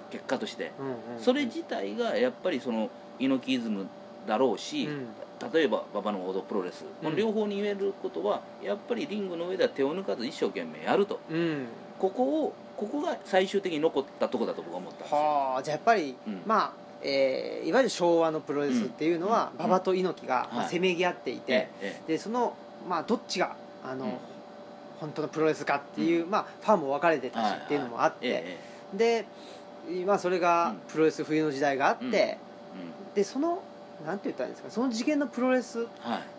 [0.09, 0.71] 結果として。
[0.79, 0.81] ー。
[0.81, 0.87] うん
[1.17, 1.21] うん。
[1.21, 2.89] それ自体がやっぱりその
[3.19, 3.85] 猪木イズム
[4.27, 5.07] だろうし、うん。
[5.53, 11.19] 例えば馬場の王道プロレス、この両方に言えることはやっぱりリングの上では手を抜かず一生懸命やると。
[11.29, 11.65] うん。
[11.99, 15.17] ここをここが最終的に残ったとこだと僕は思ったんですよ。
[15.17, 15.63] はあ。
[15.63, 16.41] じゃあやっぱり、うん。
[16.45, 19.65] まあえーいわゆる昭和のプロレスっていうのはうん。
[19.65, 20.69] 馬場と猪木が、まあはい。
[20.69, 21.69] せめぎ合っていて、
[22.07, 22.55] でその、
[22.89, 24.11] まあ、どっちがあの、うん。
[24.99, 28.57] 本当のプロレスかっていう、まあ、ファンも分かれてたしっていうのもあって、え
[28.93, 29.25] で、
[30.05, 30.75] まあ、それがうん。
[30.91, 32.11] プロレス冬の時代があって、うん。
[32.11, 32.37] で
[33.17, 33.61] えその
[34.05, 35.83] なんて言ったらいいんですかその次元のプロレスっ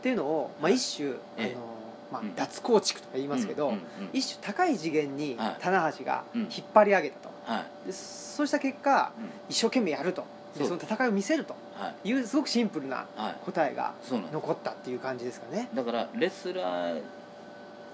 [0.02, 1.54] ていうのを、まあ、一種、ええ。
[1.54, 1.76] あの
[2.12, 3.72] まあうん、脱構築とか言いますけど、
[4.12, 5.56] 一種高い次元にはい。
[5.60, 6.40] 棚橋がうん。
[6.42, 7.86] 引っ張り上げたと、はい。
[7.86, 9.24] でそうした結果うん。
[9.48, 10.24] 一生懸命やると
[10.58, 12.08] でその戦いを見せるとはい。
[12.08, 13.36] いうすごくシンプルなはい。
[13.44, 13.94] 答えが
[14.32, 15.68] 残ったっていう感じですかね。
[15.74, 17.02] だからレスラー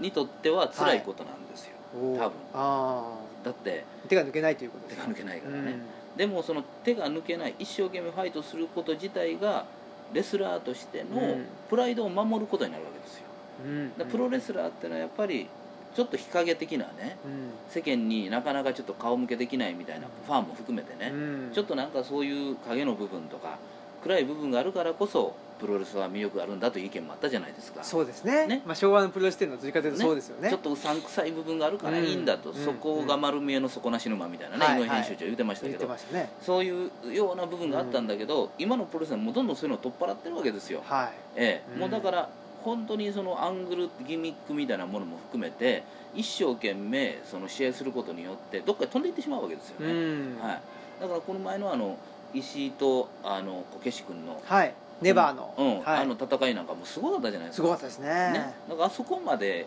[0.01, 2.33] にとっては辛いことなんですよ、多分。
[2.55, 5.77] あだってあ手が抜けないということですか手が抜けないからね、
[6.17, 9.67] でもその手が抜けない一生懸命ファイトすること自体が
[10.13, 11.47] レスラーとしてのうん。
[11.69, 13.23] プライドを守ることになるわけですよ。
[13.65, 14.11] うん。
[14.11, 15.49] プロレスラーってのはやっぱり
[15.95, 17.51] ちょっと日陰的なねうん。
[17.69, 21.17] 世間になかなかちょっと顔向けできないみたいなファンも含めてね、う
[21.51, 21.51] ん。
[21.53, 23.59] ちょっとなんかそういう影の部分とか
[24.03, 27.85] 暗い部分があるからこそプロレスは魅力があるんだという意見もあったじゃないですか。
[27.85, 28.49] そうですね。
[28.49, 28.63] ね。
[28.67, 30.49] まあ、昭和のプロレスっていうのはどっちかというとそうですよね。
[30.51, 36.31] ちょっとうさんくさい部分があるからいいんだと、うんそこが丸見えの底なし沼みたいなね、はい井上編集長言ってましたけど、てましたね。
[36.43, 41.13] そういうような部分があったんだけど、今のプロレスはもうどんどんそういうのを取っ払ってるわけですよ、はい。
[41.37, 41.73] ええ。
[41.75, 41.81] うん。
[41.81, 42.29] もうだから
[42.63, 45.83] 本当にそのアングルギミックみたいなものも含めて
[46.15, 50.39] 一生懸命その試合することによってどっかに飛んでいってしまうわけですようね、ん。
[50.39, 50.61] はい、
[51.01, 51.97] だからこの前のあの
[52.35, 54.75] 石井とあのこけし君の、はい。
[55.01, 55.67] ネバーの、うん。
[55.83, 57.63] はい、あの戦いなんかもすごかったじゃないですか。
[57.63, 58.09] すごかったですね。
[58.09, 59.67] ね、だからあそこまで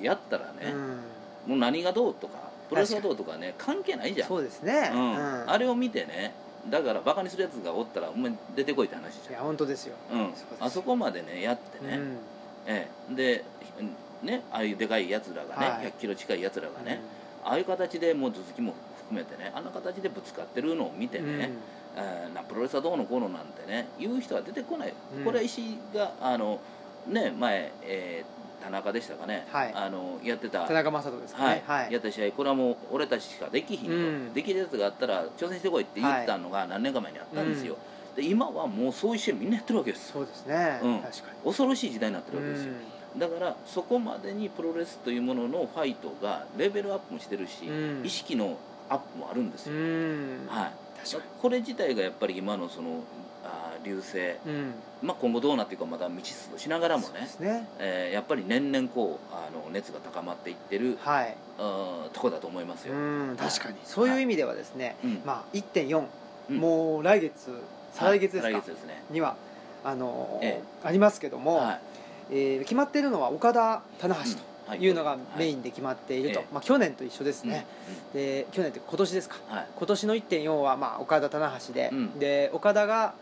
[0.00, 0.72] やったらね、
[1.46, 1.50] うん。
[1.50, 4.28] もう何がどうとかプロレスがどうとかね関係ないじゃん。
[4.28, 4.90] そうですね。
[4.94, 5.12] うん。
[5.12, 5.50] うん。
[5.50, 6.32] あれを見てね
[6.70, 9.96] だからバカにするやつがおったらお前出てこいって話じいやゃん、本当ですよ。
[10.12, 10.32] うん。
[10.60, 12.18] あそこまでねやってね、うん
[12.66, 13.14] ええ。
[13.14, 13.44] で
[14.22, 15.86] ねああいうでかいやつらがね、はい。
[15.86, 17.00] 100キロ近いやつらがね、
[17.44, 21.38] ああいう形でもう頭突きも含めてねあんな形でぶつかってるのを見てうん。
[21.38, 21.50] ね、
[21.96, 25.24] えーなプロレスはどうのこうのなんてね言う人は出てこない、うん。
[25.24, 26.60] これは石井があの
[27.08, 29.72] ね前、えー田中でしたかね、はい。
[29.74, 30.66] あのやってた。
[30.66, 31.54] 田中将人ですかはい。
[31.56, 31.92] ねはい。
[31.92, 34.32] やった試合これはもう俺たちしかできひんと、うん。
[34.34, 37.76] できるやつがあったら挑戦してこいって言ってたのが何年か前にあったんですよ、
[38.16, 40.80] で今はもうそういう試合みんなやってるわけですそうですね。
[40.82, 40.98] うん。
[41.00, 42.72] 確か恐ろしい時代になってにるわけですよ、
[43.18, 48.06] だからそこまでにプロレスというもののファイトがレベルアップもしてるし、うん。
[48.06, 48.56] 意識の
[48.88, 50.46] アップもあるんですうよ、ん。
[50.48, 50.72] はい。
[51.06, 53.02] 確かこれ自体がやっぱり今のその
[53.44, 54.74] あー流星、にうん。
[55.02, 57.68] まあ、今後どうなっていくかまだ未知数しながらもねね。
[57.78, 61.36] えーやっぱり年々こうあの熱が高まっていってるはい。
[61.58, 62.96] あーとこだと思いますよ、う
[63.32, 63.76] ん確かに。
[63.84, 65.20] そういう意味ではですねうん。
[65.24, 66.06] まあ1.4
[66.50, 66.56] うん。
[66.56, 67.50] もう来月
[67.96, 68.62] 再来月ですか？
[68.62, 69.02] すね。
[69.10, 69.36] には
[69.84, 71.80] あのえありますけどもはい。
[72.30, 74.20] えー決まっているのは岡田棚橋
[74.68, 76.40] はというのがメインンで決まっていると。
[76.40, 76.46] ええ。
[76.52, 77.66] まあ去年と一緒ですね。
[78.12, 79.36] で去年って今年ですか？
[79.48, 79.66] はい。
[79.76, 82.18] 今年の1.4はまあ岡田棚橋で、うん。
[82.18, 83.14] で岡田が、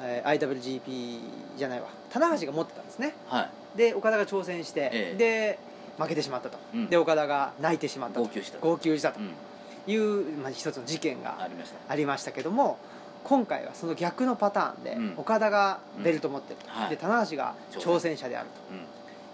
[0.00, 1.18] えー IWGP
[1.58, 1.88] じゃないわ。
[2.10, 3.14] 棚橋が持ってたんですね。
[3.28, 3.42] は
[3.74, 3.78] い。
[3.78, 5.18] で岡田が挑戦して、ええ。
[5.18, 5.58] で
[5.98, 6.88] 負けてしまったと、うん。
[6.88, 8.20] で岡田が泣いてしまったと。
[8.22, 8.58] 号泣した。
[8.58, 9.92] 号泣したとうん。
[9.92, 11.92] いう、まあ、一つの事件がありました。
[11.92, 12.78] ありましたけども
[13.24, 15.14] 今回はその逆のパターンで、うん。
[15.16, 16.90] 岡田がベルト持ってる、はい。
[16.90, 18.48] で棚橋が挑戦者である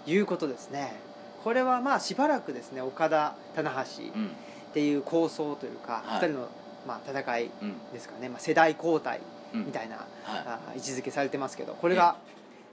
[0.05, 0.11] と。
[0.11, 0.95] いうことですね。
[1.43, 4.21] これはまあしばらくですね岡田棚橋うん。
[4.21, 4.31] うん
[4.71, 6.21] っていう構想というか、はい。
[6.21, 6.47] 2人の
[6.87, 9.19] まあ戦いうんですかね、まあ、世代交代
[9.53, 12.15] うんみたいな、はあ位置づけされてますけどこれが、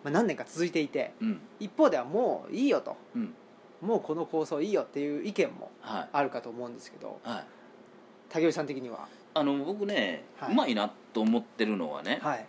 [0.05, 1.41] まあ、何年か続いていていうん。
[1.59, 2.97] 一方ではもういいよと。
[3.17, 3.35] うん。
[3.81, 6.09] もうこの構想いいよっていう意見もはい。
[6.13, 7.45] あるかと思うんですけどはい。
[8.29, 9.09] 竹内さん的には？
[9.35, 10.53] あの僕ね、はい。
[10.53, 12.47] うまいなと思ってるのはね、はい。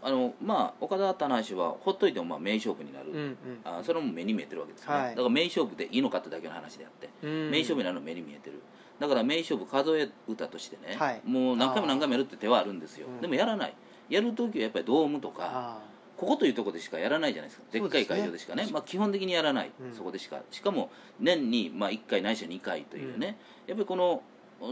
[0.00, 5.10] あのまあ岡田棚橋はほっといてもまあ名勝負になる、うんうんあそれも目に見えてるわけですよね、はい。
[5.10, 7.50] だから名勝負でいいのかってだけの話であって、うん。
[7.50, 8.60] 名勝負になるの目に見えてる。
[8.98, 11.20] だから名勝負数え歌としてね、はい。
[11.24, 13.20] もう何回も何回もやるって手はあるんですよ、うん。
[13.20, 13.74] でもやらない。
[14.08, 15.78] やる時はやっぱりドームとかあ
[16.16, 17.66] ここというところでしかやらないじゃないですか。
[17.70, 18.66] でっかい会場でしかね。
[18.72, 19.94] まあ、基本的にやらない、うん。
[19.94, 20.40] そこでしか。
[20.50, 24.22] しかも年にまあ1回ないしは2回というね、やっぱりこの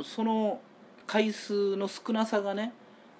[0.02, 0.60] その
[1.06, 2.72] 回数の少なさがね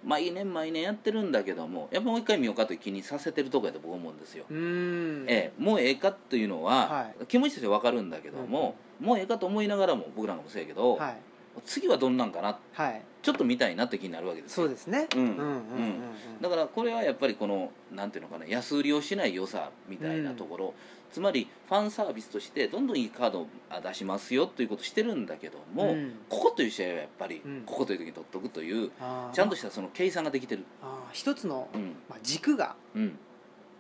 [0.05, 11.17] 毎年毎年やってるんだけどもやっぱもう一回見ようかという気にさせてるところやと僕思うんですよ、ええ、もうええかというのは、は気持ちとして分かるんだけども、もうええかと思いながらも僕なんかもそうやけど、はい
[11.65, 12.59] 次はどんなんかな？
[12.73, 13.03] はい。
[13.23, 14.65] ちょっと見たいなって気になるわけですよ。
[14.65, 15.09] そうですね。
[15.17, 15.21] うん。
[15.21, 15.63] うんうんうんうん。
[16.41, 20.75] だからこれはやっぱりこのなんていうのかな安売りをしない良さみたいなところ、
[21.13, 23.47] つまりファンサービスとしてどんどんいいカードを
[23.83, 26.13] 出しますよということをしてるんだけども、うん。
[26.29, 27.63] ここという試合はやっぱり、うん。
[27.67, 28.91] ここという時に取っとくという
[29.33, 30.65] ちゃんとしたその計算ができてる。
[30.83, 31.13] あー。
[31.13, 31.97] 一つのうん。
[32.09, 33.19] まあ軸がうん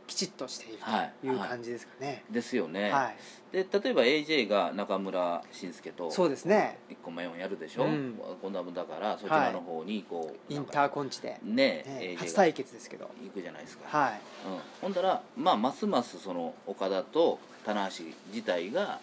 [0.06, 1.12] きちっとしているはい。
[1.20, 2.24] という感じですかね。
[2.30, 3.16] ですよね、はい、
[3.52, 6.78] で例えば AJ が中村慎介とそうですね。
[6.88, 8.20] 一個前をやるでしょ、うん。
[8.40, 13.10] 今度はだからそちらの方にこう、インターコンチで、ねね初対決ですけど。
[13.22, 14.20] 行くじゃないですか、はい。
[14.46, 19.00] うん、ほんだらまあますますその岡田と棚橋自体が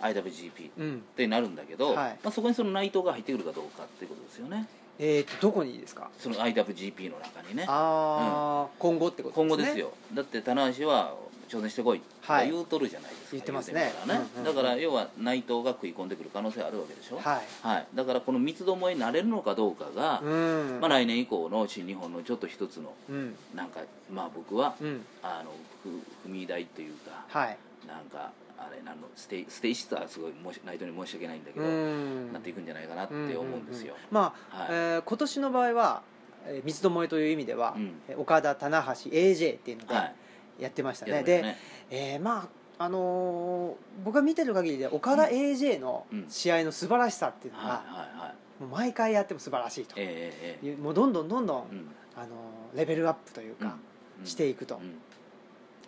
[0.00, 1.02] IWGP っうん。
[1.16, 2.18] てなるんだけど、はい。
[2.22, 4.66] まあ、そこにその内藤が入ってくるかどうかっていうことですよね
[5.02, 6.10] えー、とどこにですか？
[6.18, 7.64] その IWGP の中にね。
[7.66, 9.92] ああ、今後ってこと今後ですよ。
[10.12, 11.14] だって棚橋は
[11.48, 12.00] 挑戦してこい。
[12.00, 12.50] とはい。
[12.50, 13.92] 言うとるじゃないですか、言ってますね。
[14.06, 14.28] からね。
[14.36, 14.54] うんうんうん。
[14.54, 17.66] だから要は内藤が食い込んでくる可能性あるわけでしょ、はい。
[17.66, 20.78] はい、だからこの三つどもえになれるのかどうかが、うん。
[20.82, 23.34] まあ、来年以降の新日本のちょっと一つのうん。
[23.54, 23.80] なんか
[24.12, 25.06] まあ僕はうん。
[25.22, 25.50] あの
[25.82, 25.88] ふ
[26.28, 27.56] 踏み台というかはい。
[27.88, 30.32] なんかあれなんのステイステイシストはすごい
[30.64, 32.32] 内藤に申し訳ないんだけうど、ん。
[32.32, 34.68] なっていくんじゃないかなって思うんですよ、まあ、はい。
[34.70, 36.02] えー今年の場合は
[36.46, 38.00] えー三つどもえという意味では、うん。
[38.08, 40.14] えー岡田棚橋 AJ っていうのではい。
[40.60, 41.56] やってましたね、やってで、ね。
[41.90, 48.62] えーまああのー僕が見てる限りで岡田 AJ のうん試合の素晴らしさっていうのはいが、はいはい。
[48.62, 49.94] もう毎回やっても素晴らしいと。
[49.96, 51.88] えええええいうもうどんどんどんどん、えうん。
[52.16, 53.76] あのーレベルアップというか、
[54.20, 54.26] うん。
[54.26, 54.98] していくと、うん。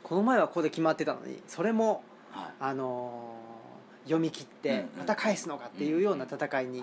[0.03, 2.01] この前はここで決まってたのにそれも、は
[2.61, 3.53] あのー
[4.05, 6.83] 読み切ってまた返すのかっていうような戦いに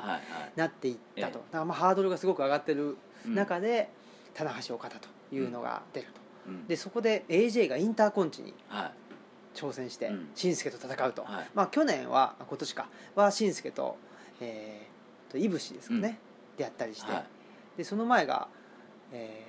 [0.55, 1.27] なっていったと、ええ。
[1.27, 3.35] だからまあハードルがすごく上がってるうん。
[3.35, 3.89] 中で、
[4.33, 6.65] 棚橋岡田というのが出ると、うん。
[6.67, 8.91] でそこで AJ がインターコンチにはい。
[9.53, 10.29] 挑戦してうん。
[10.33, 11.47] 紳助と戦うと、はい。
[11.53, 12.87] まあ去年はあ今年か。
[13.15, 13.97] は紳助と,、
[14.39, 16.19] えー、といぶしですかね、
[16.55, 17.25] でやったりして、はい。
[17.79, 18.47] でその前が、
[19.11, 19.43] え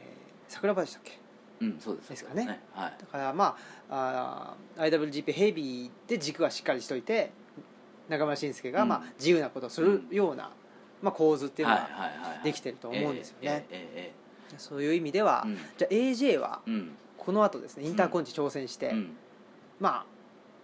[0.49, 1.19] ー、桜庭でしたっけ？
[1.61, 2.09] うんそうです。
[2.11, 2.61] ですかね。
[2.73, 2.94] はい。
[2.99, 3.57] だからま
[3.90, 7.33] ああー IWGP ヘビーで軸はしっかりしといて
[8.09, 8.88] 中村慎介が、うん。
[8.88, 10.51] まあ、自由なことをするような、
[11.03, 12.44] まあ、構図っていうのははいはいはいはい。
[12.44, 13.66] できてると思うんですよね、
[14.59, 15.46] そういう意味では、
[15.79, 16.61] じゃあ AJ は
[17.16, 19.16] この後ですねインターコンチ挑戦して、うん。
[19.79, 20.07] まあ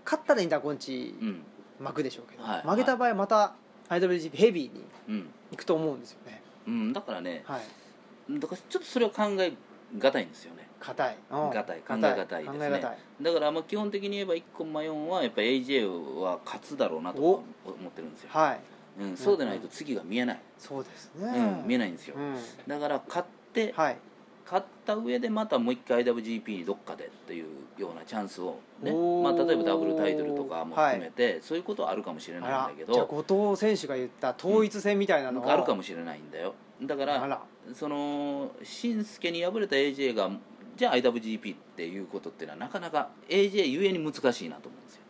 [0.04, 1.42] 勝ったらインターコンチうん。
[1.78, 3.52] 巻くでしょうけど、はい負けた場合はまた
[3.90, 5.26] IWGP ヘビーにうん。
[5.50, 6.42] 行くと思うんですよね。
[6.66, 8.40] うんだからねはい。
[8.40, 9.52] だからちょっとそれは考え
[9.98, 11.16] がたいんですよね硬い。
[11.30, 11.50] うん。
[11.50, 11.78] 硬い。
[11.80, 12.98] 考え硬難いですね。
[13.22, 17.42] だからまあ基本的に言えば1個マヨンはやっぱり AJ は勝つだろうなと思
[17.88, 18.60] ってるんですよ、はい。
[19.00, 21.28] うん、そうでないと次が見えない、そうですね、
[21.62, 21.68] うん。
[21.68, 22.36] 見えないんですよ、うん。
[22.66, 23.96] だから勝ってはい。
[24.44, 27.46] 勝った上でまたもう一回 IWGP にどっかでっていう
[27.76, 35.52] ようなチャンスをね、まあ、例えばダブルタイトルとかも含めて、そういうことはあるかもしれないんだけじゃあど後藤選手が言った統一戦みたいなのが。
[35.52, 36.54] あるかもしれないんだよ。
[36.80, 37.42] だから
[37.74, 40.30] その紳助に敗れた AJ が
[40.76, 45.02] じゃあ IWGP っていうことっていうのはなかなか AJ ゆえに難しいなと思うんですよ。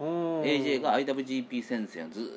[0.00, 0.04] う。
[0.04, 2.28] ん AJ が IWGP 戦線をずーっ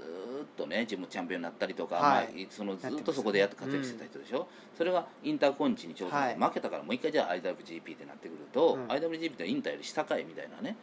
[0.57, 2.33] とね自分もチャンピオンになったりとか、はい。
[2.35, 6.35] まあ、そのずっとそこでやって活躍してた人でしょ、それがインターコンチに挑戦して、はい。
[6.35, 8.87] 負けたからもう一回じゃあ IWGP ってなってくると、うん。
[8.87, 10.75] IWGP ってインターより下かいみたいなね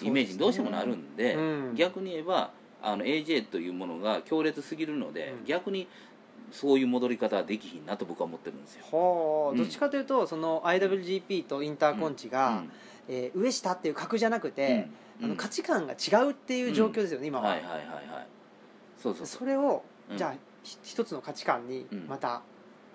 [0.00, 1.40] イメージにどうしてもなるんでう
[1.72, 1.74] ん。
[1.74, 5.44] 逆に言えばあの AJ というものが強烈すぎるので、うん。
[5.46, 5.88] 逆に
[6.52, 8.84] そういう戻り方はできひんなと僕は思ってるんですよ。
[8.90, 9.58] はあ、うん。
[9.58, 12.62] どっちかというとその IWGP とインターコンチが、
[13.08, 14.88] えー上下っていう格じゃなくて、
[15.20, 15.24] うん。
[15.26, 17.82] あの価値観が違うっていう状況ですよね、今は、はいはいはいは
[18.20, 18.26] い。
[18.98, 22.06] そうそうそそれを、うんじゃあひ一つの価値観にうん。
[22.08, 22.42] また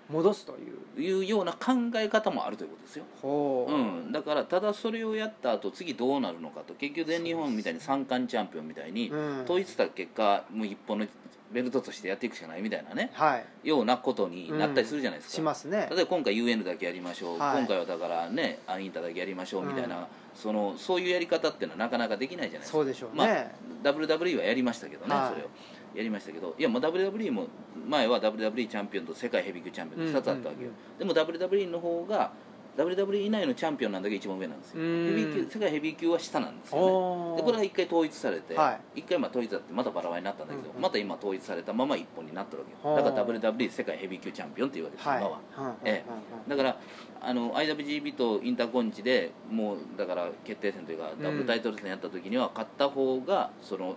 [0.08, 3.04] 戻すという、ういうような考え方もあるということですよ。
[3.20, 9.42] ほう、うん、だからただそれをやった後次どうなるのかと結局全日本みたいに三冠チャンピオンみたいにうん。
[9.42, 11.06] 統一した結果もう一本の
[11.52, 13.10] ベルトとしてやっていくしかないみたいなね。
[13.14, 13.68] はい。
[13.68, 15.88] ようなことになったりするじゃないですか、しますね。
[15.90, 17.58] 例えば今回 UN だけやりましょう、はい。
[17.58, 20.04] 今回はだからねアインタだけやりましょうみたいな、うん。
[20.34, 22.78] そのそういうやり方っていうのはなかなかできないじゃないですか。
[22.78, 23.52] そうでしょうね、
[23.84, 25.28] まあ WWE はやりましたけどね、はい。
[25.30, 25.48] それを。
[25.94, 26.54] やりましたけど。
[26.58, 27.46] いやもう WWE も
[27.88, 32.32] 前は WWE チャンピオンと世界ヘビー級チャンピオンと2つあったわけよ、でも WWE の方が
[32.76, 34.82] WWE 以内のチャンピオンなんだけ一番上なんですよ。
[34.82, 35.06] うん。
[35.06, 37.36] ヘビー級世界ヘビー級は下なんですよね。
[37.36, 40.82] でこれが一回統一されて、は一回まあ統一されてまたバラバラになったんだけど、うんうん。
[40.82, 45.18] また今統一されたまま一本になってるわけだから WWE 世界ヘビー級チャンピオンっていうわけです、はい。
[45.18, 45.40] 今は。
[45.58, 46.04] うんえ
[46.46, 46.50] うん。
[46.50, 46.80] だから
[47.20, 53.96] あの IWGP とインターコンチでもうだから決定戦というかんダブルタイトル戦やった時には勝った方がその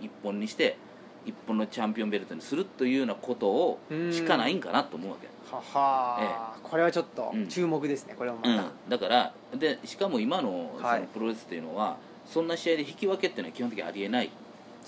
[0.00, 0.76] 一本にして
[1.24, 7.46] 一本のチャンピオンベルトにするというようなことをうんしかないんかなと思うわけ、はは、これはちょっとうん。
[7.48, 11.00] 注目ですね、これもまた、うん、だからでしかも今のそはい。
[11.00, 14.30] のプロレスっていうのは、そんな試合で引き分けっていうのは基本的にありえない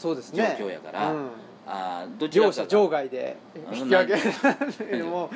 [0.01, 1.29] 状況やからうん。
[1.69, 3.37] あーどちら両かが者場外で
[3.73, 5.31] 引き分けも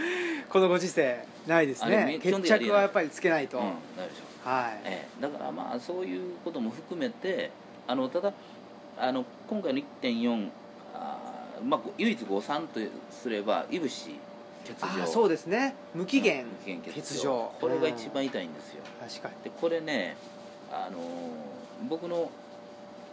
[0.48, 2.20] このご時世ないですね。
[2.22, 3.70] 決着はやっぱりつけないと、うん、な
[4.04, 4.48] るでしょ。
[4.48, 7.50] はい、ええ、だからまあそういうことも含めて
[7.86, 8.32] あのただ
[8.96, 10.50] あの今回の1.4あー、
[11.64, 14.16] まあ、唯一誤算とすればいぶし
[14.66, 15.06] 欠場。
[15.06, 15.74] そうですね。
[15.94, 17.52] 無期限欠場。
[17.60, 19.34] これが一番痛いんですよ、確かに。
[19.44, 20.16] でこれね
[20.70, 21.00] あのー
[21.88, 22.30] 僕の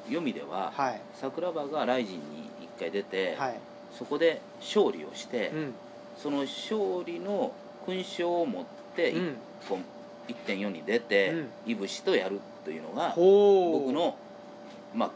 [0.07, 1.01] 読みでは、はい。
[1.13, 3.59] 桜庭がライジンに一回出て、はい。
[3.97, 5.73] そこで勝利をして、うん。
[6.17, 7.53] その勝利の
[7.85, 9.19] 勲章を持ってうん。
[9.19, 9.35] 1
[9.69, 9.83] 本
[10.27, 11.49] 1.4に出て、うん。
[11.65, 14.15] いぶしとやるというのが僕の、
[14.93, 15.09] まあ、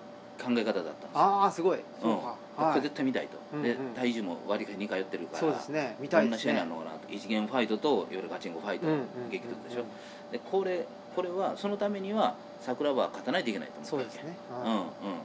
[0.43, 1.10] 考え方だったんですよ。
[1.13, 1.79] ああすごい。
[2.03, 2.17] うん
[2.56, 2.76] こはい。
[2.76, 3.64] れ絶対見たいと、うんうん。
[3.64, 5.96] で体重も割りか似通ってるからそうですね。
[6.00, 6.98] 見たどんな試合なるのかなと。
[7.10, 9.84] 一元ファイトと夜ガチンコファイトのうんうん激突でしょ、
[10.32, 10.86] でこれ
[11.16, 14.10] これはそのためには桜庭は勝たないといけないと思ったわけ。
[14.10, 14.38] そうですね。
[14.66, 14.74] うん。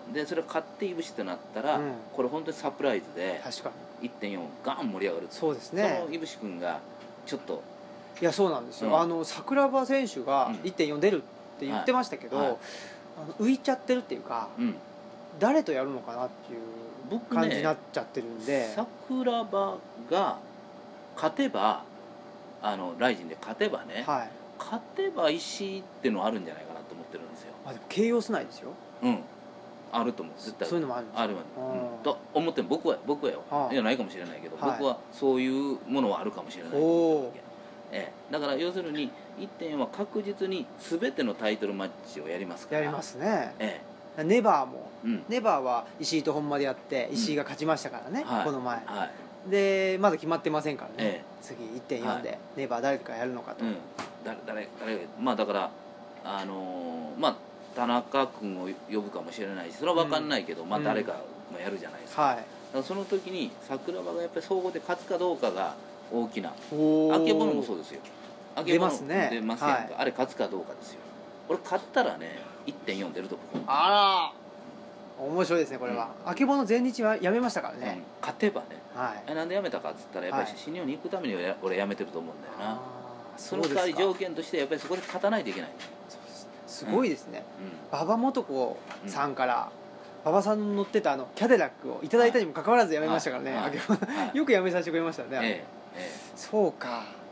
[0.08, 1.92] うん、でそれ勝っていぶしってなったら、うん。
[2.12, 4.10] これ本当にサプライズで確かに。
[4.10, 6.80] 1.4ガン盛り上がるそうですそねのいぶし君が
[7.24, 7.62] ちょっと
[8.20, 9.00] いやそうなんですよ、うん。
[9.00, 10.54] あの桜庭選手がうん。
[10.56, 11.20] 1.4出るっ
[11.58, 12.46] て言ってましたけど、はい。
[12.48, 12.56] はい。
[13.40, 14.74] 浮いちゃってるっていうかうん。
[15.38, 16.60] 誰とやるのかなっていう
[17.10, 19.78] 僕感じになっねちゃってるんで、桜庭
[20.10, 20.38] が
[21.14, 21.82] 勝てば
[22.62, 24.30] あのライジンで勝てばね、はい。
[24.58, 27.52] 勝てば石井っていうのはあるんじゃないかなと思ってるんですよ。
[27.64, 28.70] まあ、でも形容すないですよ。
[29.02, 29.18] うん。
[29.92, 30.34] あると思う。
[30.38, 31.36] 絶対そういうのもあるある。
[31.36, 31.96] わ、うん。
[31.96, 34.78] うんと思ってる僕は僕はよ、はあいやないかもしれないけど、はい。
[34.78, 36.72] 僕はそういうものはあるかもしれない
[37.92, 39.10] ええ、だから要するに
[39.60, 42.80] 1.4は確実に全てのタイトルマッチをやりますから。
[42.80, 43.54] やりますね。
[43.60, 43.80] え
[44.24, 44.90] ネバーも。
[45.04, 45.24] えうん。
[45.28, 48.44] ネバーは石井と本間でやって石井が勝ちましたからね、はい。
[48.44, 48.76] この前。
[48.84, 49.50] はい。
[49.50, 51.62] でまだ決まってませんからね、え次
[52.00, 53.76] 1.4はでネバー誰かやるのかと、うん。
[54.24, 55.70] 誰誰まあだから
[56.24, 57.36] あのーまあ
[57.76, 60.84] 田中君を呼ぶかもしれないしそれは分かんないけど、まあうん。
[60.84, 61.12] 誰か
[61.52, 62.36] もやるじゃないですか,、はい。
[62.36, 65.74] だからその時に桜庭がやっぱり総合で勝つかどうかが
[66.12, 68.00] 大きなおあけぼのもそうですよ。
[68.56, 69.28] あけぼの出ますね。
[69.30, 69.94] 出ますやんか、はい。
[69.98, 71.00] あれ勝つかどうかですよ
[71.48, 75.24] 俺勝ったらね1.4出ると僕あら。
[75.24, 77.80] 面白いですねこれは、あけぼの全日はやめましたからうん。
[77.80, 78.66] ね、勝てばね。
[78.94, 79.22] はい。
[79.26, 80.58] えなんでやめたかっつったらやっぱりはい。
[80.58, 82.80] 新日本に行くために俺俺やめてると思うんだよな。
[83.38, 85.70] その代わり条件としてやっぱりそこで勝たないといけない、
[86.08, 86.48] す。
[86.66, 87.44] すごいですね、
[87.92, 89.70] う馬場素子さんから
[90.24, 93.54] 馬場さんの乗ってたあのキャデラックをいただいたにもかかわらずやめましたからね、
[94.34, 95.64] よくやめさせてくれましたね、えええ
[95.98, 96.10] え。
[96.34, 96.98] そうか。
[97.20, 97.25] うん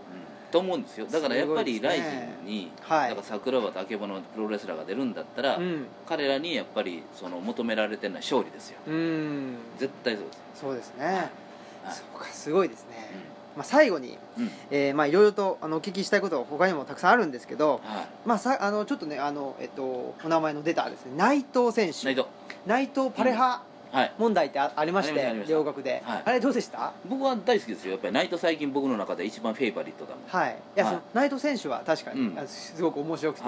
[0.54, 1.06] と思うんですよ。
[1.10, 2.02] だからやっぱりライジ
[2.44, 3.16] ンに、はい。
[3.22, 5.86] 桜庭とあけぼのプロレスラーが出るんだったら、うん。
[6.08, 8.78] 彼らにやっぱりその求められてるのは勝利ですよ。
[8.86, 9.56] うん。
[9.78, 11.92] 絶対そうです、そうですね、はい。
[11.92, 13.10] そうかすごいですね、
[13.56, 14.50] うまあ、最後に、んうん。
[14.70, 22.04] えーまあいろいろとあのお聞きしたいことは他にもたくさんあるんですけど、はまあ、さあのちょっとねあの、えっと、お名前の出たですね内藤選い、手。
[22.06, 22.26] 内藤。
[22.64, 23.73] 内藤パレハはい
[24.18, 26.92] 問題ってありまして、両国で、あれどうでした？
[27.06, 27.92] 僕は大好きですよ。
[27.92, 30.24] やっぱりイト最近僕の中で一番フェイバリットだもん。
[30.26, 30.56] はい。
[30.76, 33.44] いや、そのイト選手は確かに、すごく面白くて、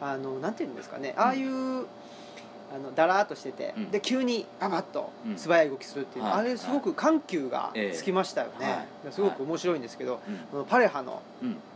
[0.00, 1.14] あのなんていうんですかね。
[1.16, 1.86] ああいう、
[2.74, 10.20] あのだらっとしてて、で急にガバッと素早い動きするっていう、あれすごく緩急がつきましたよね、すごく面白いんですけど、
[10.68, 11.22] パレハの、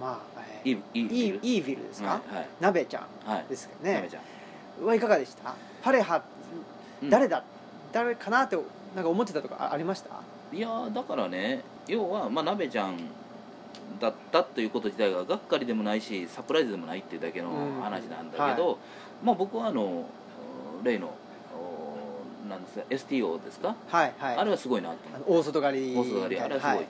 [0.00, 3.06] まあ、えー、イーイーィルですか、はい、鍋ちゃ
[3.44, 4.08] んですけね、はい、
[4.84, 5.00] はい。
[5.00, 6.22] かがでしたパレハ
[7.08, 7.42] 誰だっ
[7.92, 8.56] 誰かなって
[8.94, 10.10] なんか思ってたとかあありました？
[10.52, 12.98] いやーだからね要はまあなべちゃん
[14.00, 17.82] だったということ自体ががっかりでもないしサプライズでもないっていうだけのうん。
[17.82, 18.76] 話なんだけど、は
[19.22, 20.06] まあ僕はあの
[20.82, 21.12] 例の
[21.52, 24.36] おなんですか STO ですか、はいはい。
[24.36, 26.86] あれはすごいなと大外刈り大外刈りあれはすごい、はい。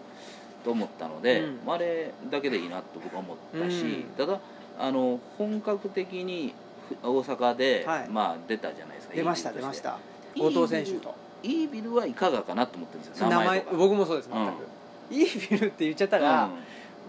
[0.64, 1.60] と思ったので、うん。
[1.66, 4.02] まああれだけでいいなと僕は思ったし、うん。
[4.16, 4.40] ただ
[4.78, 6.54] あの本格的に
[6.88, 8.08] ふ大阪で、はい。
[8.08, 9.98] まあ、出たじゃないですか出ました出ました
[10.36, 11.14] 後藤選手と。
[11.42, 14.52] イービルはいかがかなと思ってるんですよ名前僕もそうです全く、
[15.10, 16.48] いいビルって言っちゃったら、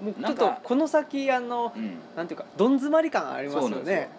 [0.02, 1.74] もうちょっとこの先あの
[2.16, 4.10] なんていうかどん詰まり感ありますよね。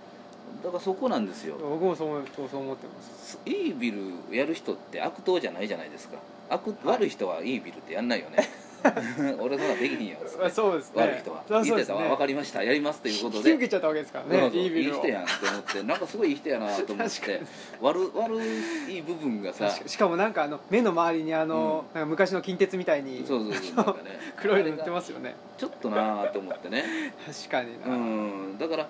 [0.63, 1.57] だからそこなんですよ。
[1.57, 3.39] 僕もそうそう思ってます。
[3.47, 6.19] イービルやる人って悪党じゃないじゃないですか。
[6.51, 6.77] 悪、はい。
[6.99, 8.49] 悪い人はイービルってやんないよね
[9.41, 10.17] 俺そんなできひんよ。
[10.51, 11.45] そうです悪い人は。
[11.49, 12.63] 言ってたわ分かりました。
[12.63, 14.51] やりますということ引きで受けちゃったわけですからね。
[14.53, 15.83] いい人やんって思って。
[15.83, 17.41] なんかすごいいい人やなと思って。
[17.81, 18.41] 悪悪
[18.89, 19.71] い部分がさ。
[19.87, 23.77] しかもなんかあの目の周りにあの、なんか昔の近鉄みたいにそうそうそう。
[23.77, 24.19] なんかね。
[24.37, 25.35] 黒いの塗ってますよね。
[25.59, 27.15] ちょっとなと思ってね。
[27.27, 28.59] 確かにな、うん。
[28.59, 28.89] だから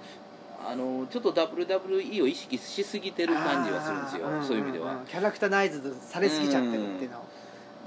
[0.65, 4.27] あのちょっと WWE を意識しすぎてる感じはするんですよ。
[4.43, 4.95] そういう意味では。
[4.95, 7.19] んんんキャラクターナイズされすぎちゃってるっていうの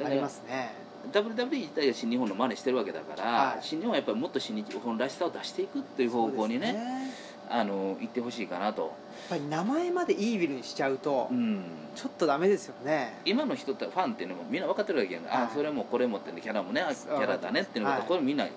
[0.04, 3.58] ありますね WWE 自体が新日本の真似してるわけだから、はい。
[3.62, 7.12] 新日本はやっぱりもっと新日本らしさを出していくっていう方向にねね。
[7.48, 8.92] あの行ってほしいかなと、やっ
[9.30, 11.64] ぱり名前までイービルにしちゃうと、うん、
[11.96, 13.20] ちょっとダメですよね。
[13.24, 15.32] 今の人ってファンっていうのもみんな分かってるわけやん、はい。
[15.44, 18.08] あそれもこれもってねキャラもねあキャラだねっていうのが、はい。
[18.08, 18.54] これみんないわ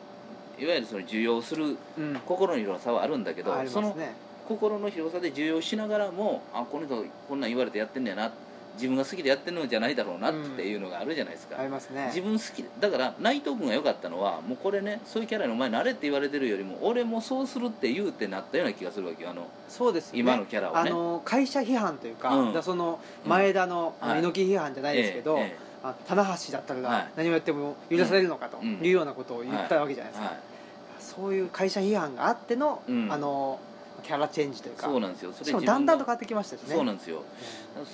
[0.58, 2.14] ゆるその受容するうん。
[2.24, 3.94] 心の広さはあるんだけど、ありその
[4.48, 8.32] 心の広さで受容しながらもあこの人こんなん言われてやってんねやな
[8.78, 12.06] 自分が好きでやってるのじゃないだろうなっていうのがあるじゃないですか、ありますね。
[12.06, 12.64] 自分好き。
[12.80, 20.20] だから内藤君が良かったのはもうこれねそういうキャラにお前なれって言われてるよりも俺もそうするって言うってなったような気がするわけよあのそうですよね。
[20.20, 20.80] 今のキャラをね。
[20.80, 22.62] あの会社批判というか,、うん。
[22.62, 27.08] その前田の、うんはい猪木批判じゃないですけど、えええあ棚橋だったらはい。
[27.16, 28.80] 何をやっても許されるのかとうん。
[28.82, 30.38] いうようなことを言ったわけじゃないですか、はい。
[30.98, 33.12] そういう会社批判があっての、うん。
[33.12, 33.60] あの
[34.02, 34.86] キャラチェンジというか。
[34.86, 35.32] そうなんですよ。
[35.32, 36.74] それしかもだんだんと変わってきましたしね。
[36.74, 37.22] そうなんですよ。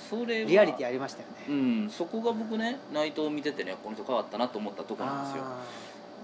[0.09, 1.51] それはリアリティありましたよね、う
[1.85, 1.89] ん。
[1.89, 5.43] そこが僕ね内藤を見ててねこの人変わったなと思ったところなんですよ。
[5.45, 5.63] あ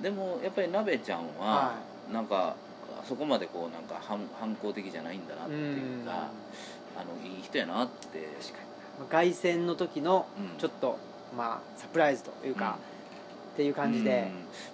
[0.01, 1.73] でもやっぱり鍋ちゃんはは
[2.11, 2.55] なんか
[3.07, 6.05] そこまでこうなんか反反抗的じゃないんだなってーいううん。
[6.05, 6.29] か
[6.97, 8.27] あのいい人やなって。
[8.41, 10.59] 確かに凱旋の時のうん。
[10.59, 10.97] ちょっと、
[11.35, 12.77] まあサプライズというか、
[13.61, 14.31] っていう感じで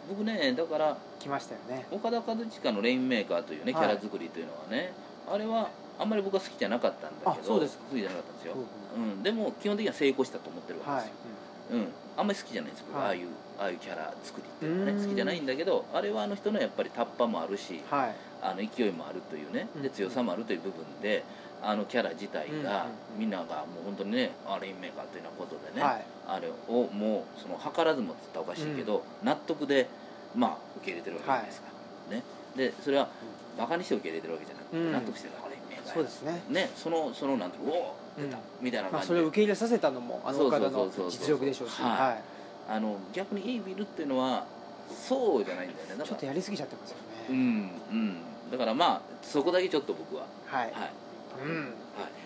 [0.09, 0.15] うん。
[0.15, 3.87] 僕ねだから来ましたよね、岡田和親のレインメーカーというねキはい。
[3.89, 4.93] ャラ作りというのはね、
[5.29, 5.69] あれは
[5.99, 7.83] あんまり僕は好きじゃなかったんだけどあそうですか。
[7.89, 8.53] 好きじゃなかったんですよ、
[8.95, 11.87] うんうん、でも基本的には成功したと思ってるわはいけですよ、うん。
[12.15, 13.03] あんまり好きじゃないんです僕、は。
[13.03, 13.07] い。
[13.07, 13.27] ああいう
[13.59, 18.15] ああいうキャラ作りっていうのはね好きじゃないんだけどあれはあの人のやっぱりタッパもあるしはい。
[18.39, 19.81] あの勢いもあるというねうん。
[19.81, 21.23] で強さもあるという部分で
[21.61, 26.05] あのキャラ自体がうんみんながもう本当にねあレインメーカーというようなことでね、はい。
[26.27, 29.87] あれをもうその図らずもっつったらおかしいけど、納得で
[30.35, 31.67] まあ受け入れてるわけじゃないですか、
[32.11, 32.23] ね。
[32.55, 33.09] でそれは
[33.57, 34.91] バカにして受け入れてるわけじゃなくて、うん。
[34.91, 38.43] 納得してるあレインメーカーやそうですね、ねそのそのなんていうのおお出た、うん。
[38.61, 41.91] みたいなまあ、感じで、それを受け入れさせたのもあのの実力でしょうし、はい。
[41.91, 42.23] はい。
[42.69, 44.45] あの逆にいいビルっていうのは
[44.89, 45.95] そうじゃないんだよね。
[45.97, 46.97] だちょっとやりすぎちゃってますよ
[47.29, 48.17] うね、んうん。
[48.51, 50.25] だからまあそこだけちょっと僕は。
[50.45, 51.06] はい、はい
[51.43, 51.55] うん。
[51.61, 51.69] はい。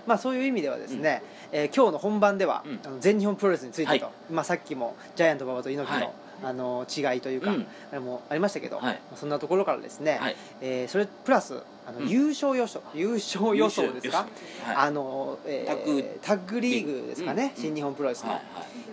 [0.05, 2.79] まあ、そういう意味ではですね、えー今日の本番では、うん。
[2.85, 4.13] あの全日本プロレスについてと、はい。
[4.31, 6.13] まあ、さっきもジャイアント馬場と猪木の,、はい
[6.43, 7.67] あの違いというか、うん。
[7.91, 8.81] あれもありましたけど、
[9.15, 10.35] そんなところからですね、はい。
[10.61, 12.09] えーそれプラスあの、うん。
[12.09, 14.27] 優勝予想優勝予想ですか、
[14.65, 14.75] はい。
[14.75, 18.39] あのえータッグタッグリーグですかね、うん新日本プロレスの、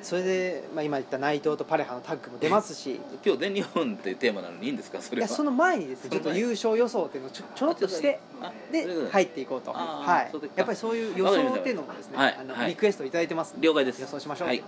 [0.03, 5.01] それで、まあ、今言った内藤とパレハのタッグも出ますし、今日全日本っていうテーマなのにいいんですか？
[5.01, 5.27] それは。
[5.27, 10.33] いやその前にですねちょっと優勝予想っていうのをちょちょろっとしてあで入っていこうと、はい。
[10.57, 14.01] やっぱりそういう予想っていうのもですね、あのリクエストいただいてます了解です。
[14.01, 14.63] 予想しましょう、はい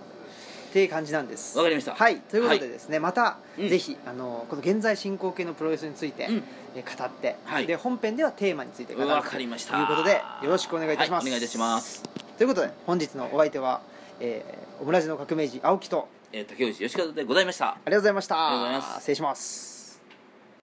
[0.71, 1.59] っていう感じなんです。
[1.59, 1.95] わかりました。
[1.95, 2.21] はい。
[2.21, 3.68] ということではいですね、また、うん。
[3.68, 6.45] ぜひあのこの現在進行形のプロレスについて、うん。
[6.77, 7.66] えー語って、はい。
[7.66, 9.75] で本編ではテーマについて語るわかりました。
[9.75, 11.33] ということでよろしくお願いいたします、はい。
[11.33, 12.05] お願いいたします。
[12.39, 13.81] ということで本日のお相手は、
[14.21, 17.71] えーオムラジの革命児青木とえー竹内義和でございました。
[17.71, 18.37] ありがとうございました。
[18.37, 19.01] ありがとうございます。
[19.01, 19.70] 失礼します